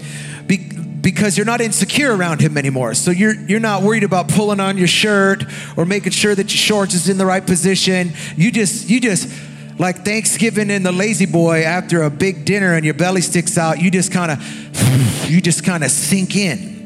because 1.01 1.37
you're 1.37 1.45
not 1.45 1.61
insecure 1.61 2.15
around 2.15 2.41
him 2.41 2.57
anymore. 2.57 2.93
So 2.93 3.11
you're 3.11 3.33
you're 3.33 3.59
not 3.59 3.83
worried 3.83 4.03
about 4.03 4.29
pulling 4.29 4.59
on 4.59 4.77
your 4.77 4.87
shirt 4.87 5.43
or 5.77 5.85
making 5.85 6.11
sure 6.11 6.35
that 6.35 6.51
your 6.51 6.57
shorts 6.57 6.93
is 6.93 7.09
in 7.09 7.17
the 7.17 7.25
right 7.25 7.45
position. 7.45 8.13
You 8.35 8.51
just 8.51 8.89
you 8.89 8.99
just 8.99 9.29
like 9.79 10.03
Thanksgiving 10.03 10.69
in 10.69 10.83
the 10.83 10.91
La-Z-Boy 10.91 11.63
after 11.63 12.03
a 12.03 12.09
big 12.09 12.43
dinner 12.43 12.73
and 12.73 12.83
your 12.83 12.93
belly 12.93 13.21
sticks 13.21 13.57
out, 13.57 13.81
you 13.81 13.89
just 13.89 14.11
kind 14.11 14.31
of 14.31 15.29
you 15.29 15.41
just 15.41 15.63
kind 15.63 15.83
of 15.83 15.91
sink 15.91 16.35
in. 16.35 16.78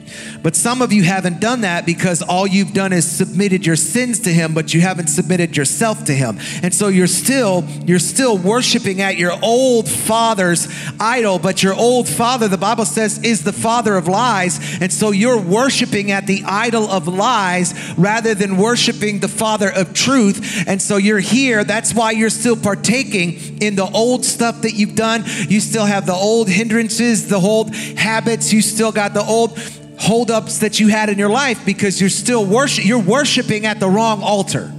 But 0.44 0.58
some 0.58 0.82
of 0.82 0.91
you 0.91 1.04
haven't 1.04 1.39
done 1.39 1.62
that 1.62 1.86
because 1.86 2.22
all 2.22 2.46
you've 2.46 2.74
done 2.74 2.91
is 2.91 3.10
submitted 3.10 3.66
your 3.66 3.78
sins 3.78 4.20
to 4.22 4.30
him, 4.30 4.54
but 4.54 4.74
you 4.74 4.82
haven't 4.82 5.08
submitted 5.08 5.56
yourself 5.56 6.04
to 6.06 6.14
him. 6.14 6.38
And 6.62 6.74
so 6.74 6.89
you're 6.89 7.08
still 7.08 7.64
you're 7.86 7.98
still 7.98 8.38
worshiping 8.38 9.02
at 9.02 9.18
your 9.18 9.34
old 9.41 9.89
father's 9.89 10.68
idol, 11.00 11.39
but 11.39 11.64
your 11.64 11.74
old 11.74 12.10
father, 12.10 12.50
the 12.50 12.58
Bible 12.58 12.86
says, 12.86 13.24
is 13.24 13.44
the 13.44 13.54
father 13.54 13.96
of 13.96 14.10
lies. 14.10 14.60
And 14.82 14.91
so 14.91 15.12
you're 15.12 15.39
worshiping 15.39 16.12
at 16.12 16.28
the 16.28 16.44
idol 16.46 16.89
of 16.89 17.08
lies 17.08 17.74
rather 17.98 18.36
than 18.36 18.58
worshiping 18.58 19.20
the 19.20 19.30
father 19.30 19.72
of 19.72 19.94
truth. 19.94 20.66
And 20.68 20.82
so 20.82 20.98
you're 20.98 21.20
here. 21.20 21.64
That's 21.64 21.94
why 21.94 22.12
you're 22.12 22.30
still 22.30 22.58
partaking 22.58 23.62
in 23.62 23.76
the 23.76 23.89
old 23.89 24.26
stuff 24.26 24.64
that 24.64 24.74
you've 24.74 24.96
done. 24.96 25.24
You 25.48 25.62
still 25.62 25.86
have 25.86 26.06
the 26.06 26.14
old 26.14 26.50
hindrances, 26.50 27.30
the 27.30 27.39
old 27.39 27.74
habits. 27.74 28.52
You 28.52 28.62
still 28.62 28.91
got 28.91 29.14
the 29.14 29.24
old 29.24 29.58
holdups 30.04 30.60
that 30.60 30.82
you 30.82 30.89
had 30.89 31.08
in 31.08 31.18
your 31.18 31.30
life 31.30 31.66
because 31.66 32.01
you're 32.01 32.10
still 32.10 32.45
worship 32.45 32.84
you're 32.86 32.99
worshiping 32.99 33.66
at 33.66 33.80
the 33.80 33.89
wrong 33.89 34.22
altar. 34.22 34.70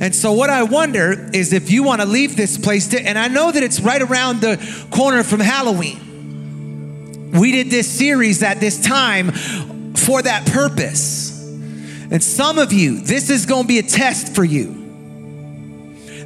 And 0.00 0.12
so 0.12 0.32
what 0.32 0.50
I 0.50 0.64
wonder 0.64 1.30
is 1.32 1.52
if 1.52 1.70
you 1.70 1.84
want 1.84 2.00
to 2.00 2.08
leave 2.08 2.34
this 2.36 2.58
place 2.58 2.88
to, 2.88 3.00
and 3.00 3.16
I 3.16 3.28
know 3.28 3.52
that 3.52 3.62
it's 3.62 3.78
right 3.78 4.02
around 4.02 4.40
the 4.40 4.58
corner 4.90 5.22
from 5.22 5.38
Halloween. 5.38 7.30
We 7.38 7.52
did 7.52 7.70
this 7.70 7.88
series 7.88 8.42
at 8.42 8.58
this 8.58 8.82
time 8.82 9.30
for 9.30 10.20
that 10.22 10.44
purpose. 10.46 11.40
And 12.10 12.22
some 12.22 12.58
of 12.58 12.72
you, 12.72 13.00
this 13.00 13.30
is 13.30 13.46
going 13.46 13.62
to 13.62 13.68
be 13.68 13.78
a 13.78 13.84
test 13.84 14.34
for 14.34 14.44
you. 14.44 14.74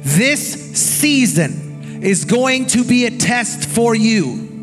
This 0.01 0.75
season 0.75 2.01
is 2.03 2.25
going 2.25 2.65
to 2.67 2.83
be 2.83 3.05
a 3.05 3.11
test 3.11 3.69
for 3.69 3.93
you 3.93 4.56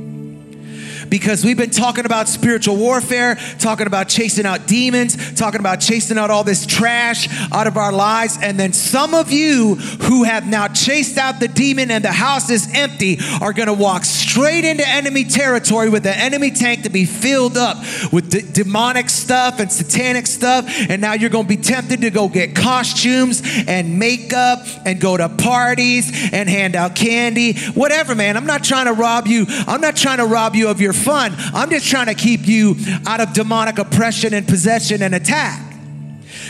because 1.09 1.45
we've 1.45 1.57
been 1.57 1.71
talking 1.71 2.07
about 2.07 2.29
spiritual 2.29 2.77
warfare, 2.77 3.37
talking 3.59 3.87
about 3.87 4.09
chasing 4.09 4.47
out 4.47 4.67
demons, 4.67 5.35
talking 5.35 5.61
about 5.61 5.81
chasing 5.81 6.19
out 6.19 6.31
all 6.31 6.45
this 6.45 6.67
trash 6.67 7.29
out 7.53 7.67
of 7.67 7.77
our 7.77 7.93
lives. 7.93 8.39
And 8.41 8.59
then 8.59 8.73
some 8.73 9.15
of 9.15 9.33
you 9.33 9.75
who 9.75 10.25
have 10.25 10.47
now 10.47 10.69
chased 10.69 11.19
out 11.19 11.41
the 11.41 11.49
demon 11.49 11.91
and 11.91 12.05
the 12.05 12.13
house 12.13 12.51
is 12.51 12.69
empty 12.75 13.19
are 13.41 13.53
going 13.53 13.69
to 13.69 13.75
walk 13.75 14.05
straight 14.05 14.65
into 14.65 14.87
enemy 14.87 15.25
territory 15.25 15.89
with 15.89 16.03
the 16.03 16.17
enemy 16.17 16.51
tank 16.51 16.83
to 16.83 16.91
be 16.91 17.05
filled 17.05 17.57
up 17.57 17.79
with 18.13 18.53
demonic 18.55 19.11
stuff 19.11 19.61
and 19.61 19.71
satanic 19.71 20.27
stuff. 20.27 20.67
And 20.89 21.01
now 21.01 21.13
you're 21.13 21.31
going 21.31 21.45
to 21.45 21.57
be 21.57 21.63
tempted 21.63 22.01
to 22.01 22.11
go 22.11 22.29
get 22.29 22.55
costumes 22.55 23.43
and 23.67 23.99
makeup 23.99 24.61
and 24.85 25.01
go 25.01 25.17
to 25.17 25.29
parties 25.29 26.33
and 26.33 26.49
hand 26.49 26.77
out 26.77 26.97
candy, 26.97 27.55
whatever, 27.71 28.15
man. 28.15 28.37
I'm 28.37 28.47
not 28.47 28.65
trying 28.65 28.87
to 28.87 28.93
rob 28.93 29.27
you. 29.27 29.45
I'm 29.49 29.81
not 29.81 29.97
trying 29.97 30.19
to 30.19 30.27
rob 30.27 30.55
you 30.55 30.69
of 30.69 30.81
your 30.81 30.93
fun. 30.95 31.35
I'm 31.37 31.71
just 31.71 31.87
trying 31.89 32.07
to 32.07 32.15
keep 32.15 32.47
you 32.47 32.77
out 33.07 33.21
of 33.21 33.33
demonic 33.33 33.79
oppression 33.79 34.35
and 34.35 34.47
possession 34.47 35.03
and 35.03 35.15
attack. 35.15 35.73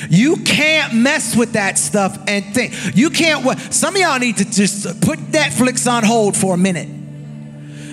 You 0.09 0.37
can't 0.37 0.95
mess 0.95 1.37
with 1.37 1.53
that 1.53 1.79
stuff 1.79 2.19
and 2.27 2.45
think. 2.55 2.75
You 2.97 3.11
can't. 3.11 3.59
Some 3.73 3.95
of 3.95 4.01
y'all 4.01 4.19
need 4.19 4.39
to 4.39 4.45
just 4.45 5.01
put 5.01 5.19
Netflix 5.19 5.91
on 5.91 6.05
hold 6.05 6.37
for 6.37 6.55
a 6.55 6.59
minute 6.59 6.89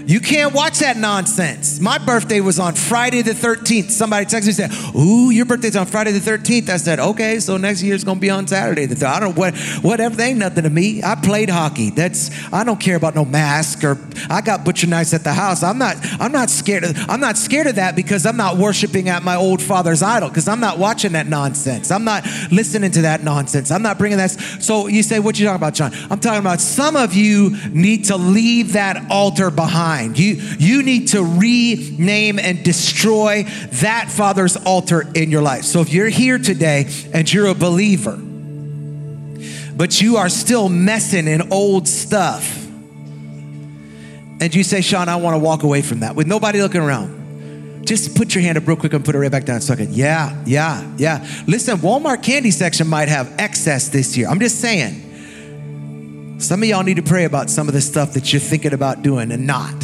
you 0.06 0.20
can't 0.20 0.54
watch 0.54 0.80
that 0.80 0.98
nonsense. 0.98 1.80
My 1.80 1.98
birthday 1.98 2.42
was 2.42 2.60
on 2.60 2.74
Friday 2.76 3.22
the 3.22 3.32
13th. 3.32 3.92
Somebody 3.92 4.26
texted 4.26 4.58
me 4.58 4.64
and 4.64 4.74
said, 4.74 4.96
Ooh, 4.96 5.30
your 5.30 5.46
birthday's 5.46 5.76
on 5.76 5.86
Friday 5.86 6.12
the 6.12 6.20
13th. 6.20 6.70
I 6.70 6.78
said, 6.78 7.00
Okay, 7.00 7.40
so 7.40 7.58
next 7.58 7.84
year's 7.84 8.04
gonna 8.04 8.20
be 8.20 8.30
on 8.30 8.48
Saturday. 8.48 8.86
The 8.86 9.08
I 9.08 9.20
don't 9.20 9.36
what 9.36 9.56
whatever, 9.82 10.16
they 10.16 10.30
ain't 10.30 10.40
nothing 10.40 10.64
to 10.64 10.70
me. 10.70 11.04
I 11.04 11.16
played 11.16 11.50
hockey. 11.50 11.90
That's 11.90 12.32
I 12.52 12.64
don't 12.64 12.80
care 12.80 12.96
about 12.96 13.16
no 13.16 13.26
mask 13.26 13.84
or 13.84 13.98
I 14.30 14.42
got 14.42 14.66
butcher 14.66 14.88
knives 14.88 15.14
at 15.14 15.24
the 15.24 15.34
house. 15.34 15.64
I'm 15.64 15.78
not 15.78 15.98
I'm 16.20 16.32
not 16.32 16.50
scared 16.50 16.84
of 16.84 16.98
I'm 17.10 17.20
not 17.20 17.38
scared 17.38 17.68
of 17.68 17.76
that 17.76 17.96
because 17.96 18.26
I'm 18.26 18.38
not 18.38 18.58
worshiping 18.58 19.10
at 19.10 19.24
my 19.24 19.36
old 19.36 19.62
father's 19.62 20.02
idol, 20.02 20.30
because 20.30 20.48
I'm 20.48 20.60
not 20.60 20.78
watching 20.78 21.14
that 21.14 21.28
nonsense. 21.28 21.92
I'm 21.92 22.04
not 22.04 22.26
listening 22.52 22.92
to 22.92 23.02
that 23.04 23.24
nonsense. 23.24 23.72
I'm 23.72 23.82
not 23.82 23.98
bringing 23.98 24.18
that. 24.18 24.32
So 24.32 24.88
you 24.88 25.04
say, 25.04 25.20
What 25.20 25.40
you 25.40 25.46
talking 25.46 25.58
about, 25.58 25.74
John? 25.74 25.92
I'm 26.10 26.20
talking 26.20 26.40
about 26.40 26.60
some 26.60 26.96
of 26.96 27.14
you 27.14 27.56
need 27.70 28.06
to 28.06 28.18
leave 28.18 28.74
that 28.74 29.10
altar 29.10 29.52
behind 29.52 29.91
mind. 29.92 30.18
You, 30.18 30.36
you 30.58 30.84
need 30.84 31.10
to 31.10 31.22
rename 31.24 32.40
and 32.40 32.64
destroy 32.64 33.44
that 33.82 34.10
Father's 34.10 34.56
altar 34.56 35.06
in 35.14 35.32
your 35.32 35.42
life. 35.42 35.64
So 35.64 35.82
if 35.82 35.92
you're 35.92 36.10
here 36.10 36.38
today 36.38 36.88
and 37.14 37.32
you're 37.32 37.48
a 37.48 37.54
believer, 37.54 38.18
but 39.76 40.02
you 40.02 40.18
are 40.18 40.30
still 40.30 40.70
messing 40.70 41.28
in 41.28 41.52
old 41.52 41.88
stuff, 41.88 42.58
and 44.42 44.56
you 44.56 44.64
say, 44.64 44.82
Sean, 44.82 45.10
I 45.10 45.18
want 45.18 45.36
to 45.36 45.40
walk 45.40 45.64
away 45.64 45.82
from 45.82 46.00
that 46.00 46.16
with 46.16 46.26
nobody 46.26 46.62
looking 46.62 46.82
around. 46.82 47.86
Just 47.86 48.16
put 48.16 48.34
your 48.34 48.44
hand 48.44 48.58
up 48.58 48.68
real 48.68 48.78
quick 48.78 48.94
and 48.94 49.04
put 49.04 49.14
it 49.14 49.20
right 49.20 49.32
back 49.32 49.46
down. 49.46 49.60
So 49.62 49.74
I 49.74 49.76
can, 49.76 49.94
yeah, 49.94 50.42
yeah, 50.46 50.90
yeah. 50.98 51.28
Listen, 51.48 51.78
Walmart 51.78 52.24
candy 52.24 52.52
section 52.52 52.88
might 52.88 53.10
have 53.10 53.32
excess 53.38 53.90
this 53.90 54.16
year. 54.16 54.28
I'm 54.30 54.40
just 54.40 54.62
saying. 54.62 55.10
Some 56.40 56.64
of 56.64 56.70
y'all 56.70 56.82
need 56.82 56.96
to 56.96 57.04
pray 57.04 57.26
about 57.26 57.52
some 57.52 57.68
of 57.68 57.76
the 57.76 57.82
stuff 57.82 58.14
that 58.14 58.34
you're 58.34 58.40
thinking 58.40 58.74
about 58.74 59.04
doing 59.04 59.32
and 59.32 59.46
not. 59.46 59.81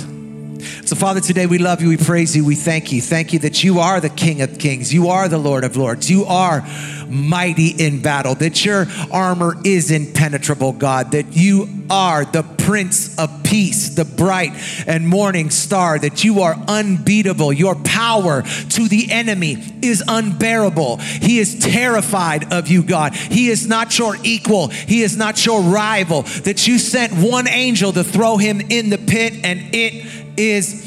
So, 0.88 0.96
Father, 0.96 1.20
today 1.20 1.48
we 1.48 1.58
love 1.58 1.82
you, 1.82 1.90
we 1.90 1.98
praise 1.98 2.34
you, 2.34 2.46
we 2.46 2.56
thank 2.56 2.94
you. 2.94 3.02
Thank 3.02 3.34
you 3.34 3.40
that 3.40 3.62
you 3.62 3.80
are 3.80 4.00
the 4.00 4.08
King 4.08 4.42
of 4.42 4.58
Kings, 4.58 4.94
you 4.94 5.10
are 5.10 5.28
the 5.28 5.38
Lord 5.38 5.66
of 5.66 5.76
Lords, 5.76 6.10
you 6.10 6.24
are 6.24 6.66
mighty 7.10 7.72
in 7.72 8.02
battle, 8.02 8.36
that 8.36 8.64
your 8.64 8.88
armor 9.12 9.58
is 9.66 9.92
impenetrable, 9.92 10.72
God, 10.72 11.12
that 11.12 11.36
you 11.36 11.68
are 11.90 12.26
the 12.26 12.44
Prince 12.44 13.18
of 13.18 13.44
Peace, 13.44 13.96
the 13.96 14.06
bright 14.06 14.52
and 14.88 15.08
morning 15.08 15.50
star, 15.50 15.98
that 16.00 16.24
you 16.24 16.42
are 16.42 16.56
unbeatable. 16.68 17.54
Your 17.54 17.76
power 17.76 18.42
to 18.42 18.88
the 18.88 19.12
enemy 19.12 19.58
is 19.82 20.04
unbearable. 20.08 20.98
He 20.98 21.40
is 21.40 21.60
terrified 21.60 22.52
of 22.54 22.68
you, 22.68 22.84
God. 22.84 23.16
He 23.16 23.50
is 23.50 23.68
not 23.68 23.98
your 23.98 24.16
equal, 24.24 24.68
He 24.68 25.02
is 25.02 25.16
not 25.16 25.46
your 25.46 25.62
rival, 25.62 26.24
that 26.44 26.68
you 26.68 26.78
sent 26.78 27.14
one 27.14 27.48
angel 27.48 27.94
to 27.94 28.04
throw 28.04 28.38
him 28.38 28.62
in 28.62 28.90
the 28.90 28.98
pit 28.98 29.34
and 29.44 29.74
it 29.74 30.06
is 30.38 30.86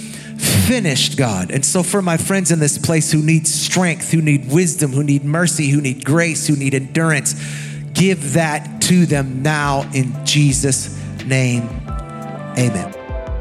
finished, 0.67 1.17
God. 1.17 1.51
And 1.51 1.65
so, 1.65 1.83
for 1.83 2.01
my 2.01 2.17
friends 2.17 2.51
in 2.51 2.59
this 2.59 2.79
place 2.79 3.13
who 3.13 3.23
need 3.23 3.47
strength, 3.47 4.11
who 4.11 4.23
need 4.23 4.51
wisdom, 4.51 4.93
who 4.93 5.03
need 5.03 5.25
mercy, 5.25 5.69
who 5.69 5.81
need 5.81 6.05
grace, 6.05 6.47
who 6.47 6.57
need 6.57 6.75
endurance, 6.75 7.35
give 8.01 8.33
that 8.33 8.81
to 8.81 9.05
them 9.05 9.43
now 9.43 9.83
in 9.93 10.11
Jesus' 10.25 10.99
name. 11.27 11.65
Amen. 12.59 12.91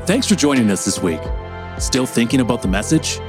Thanks 0.06 0.28
for 0.28 0.36
joining 0.36 0.70
us 0.70 0.84
this 0.84 1.02
week. 1.02 1.22
Still 1.78 2.06
thinking 2.06 2.42
about 2.42 2.62
the 2.62 2.68
message? 2.68 3.20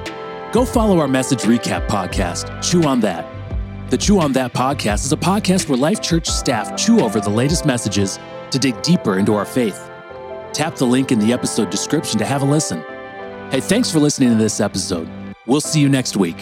Go 0.51 0.65
follow 0.65 0.99
our 0.99 1.07
message 1.07 1.43
recap 1.43 1.87
podcast, 1.87 2.61
Chew 2.69 2.83
on 2.83 2.99
That. 3.01 3.25
The 3.91 3.97
Chew 3.97 4.19
on 4.19 4.33
That 4.33 4.53
podcast 4.53 5.05
is 5.05 5.13
a 5.13 5.17
podcast 5.17 5.69
where 5.69 5.79
Life 5.79 6.03
Church 6.03 6.27
staff 6.27 6.77
chew 6.77 6.99
over 6.99 7.21
the 7.21 7.31
latest 7.31 7.65
messages 7.65 8.19
to 8.51 8.59
dig 8.59 8.83
deeper 8.83 9.17
into 9.17 9.35
our 9.35 9.47
faith. 9.47 9.89
Tap 10.53 10.75
the 10.75 10.85
link 10.85 11.13
in 11.13 11.21
the 11.21 11.33
episode 11.33 11.71
description 11.71 12.19
to 12.19 12.25
have 12.25 12.43
a 12.43 12.45
listen. 12.45 12.83
Hey, 13.53 13.61
thanks 13.61 13.89
for 13.89 14.01
listening 14.01 14.31
to 14.31 14.35
this 14.35 14.61
episode. 14.61 15.09
We'll 15.47 15.61
see 15.61 15.79
you 15.79 15.89
next 15.89 16.17
week. 16.17 16.39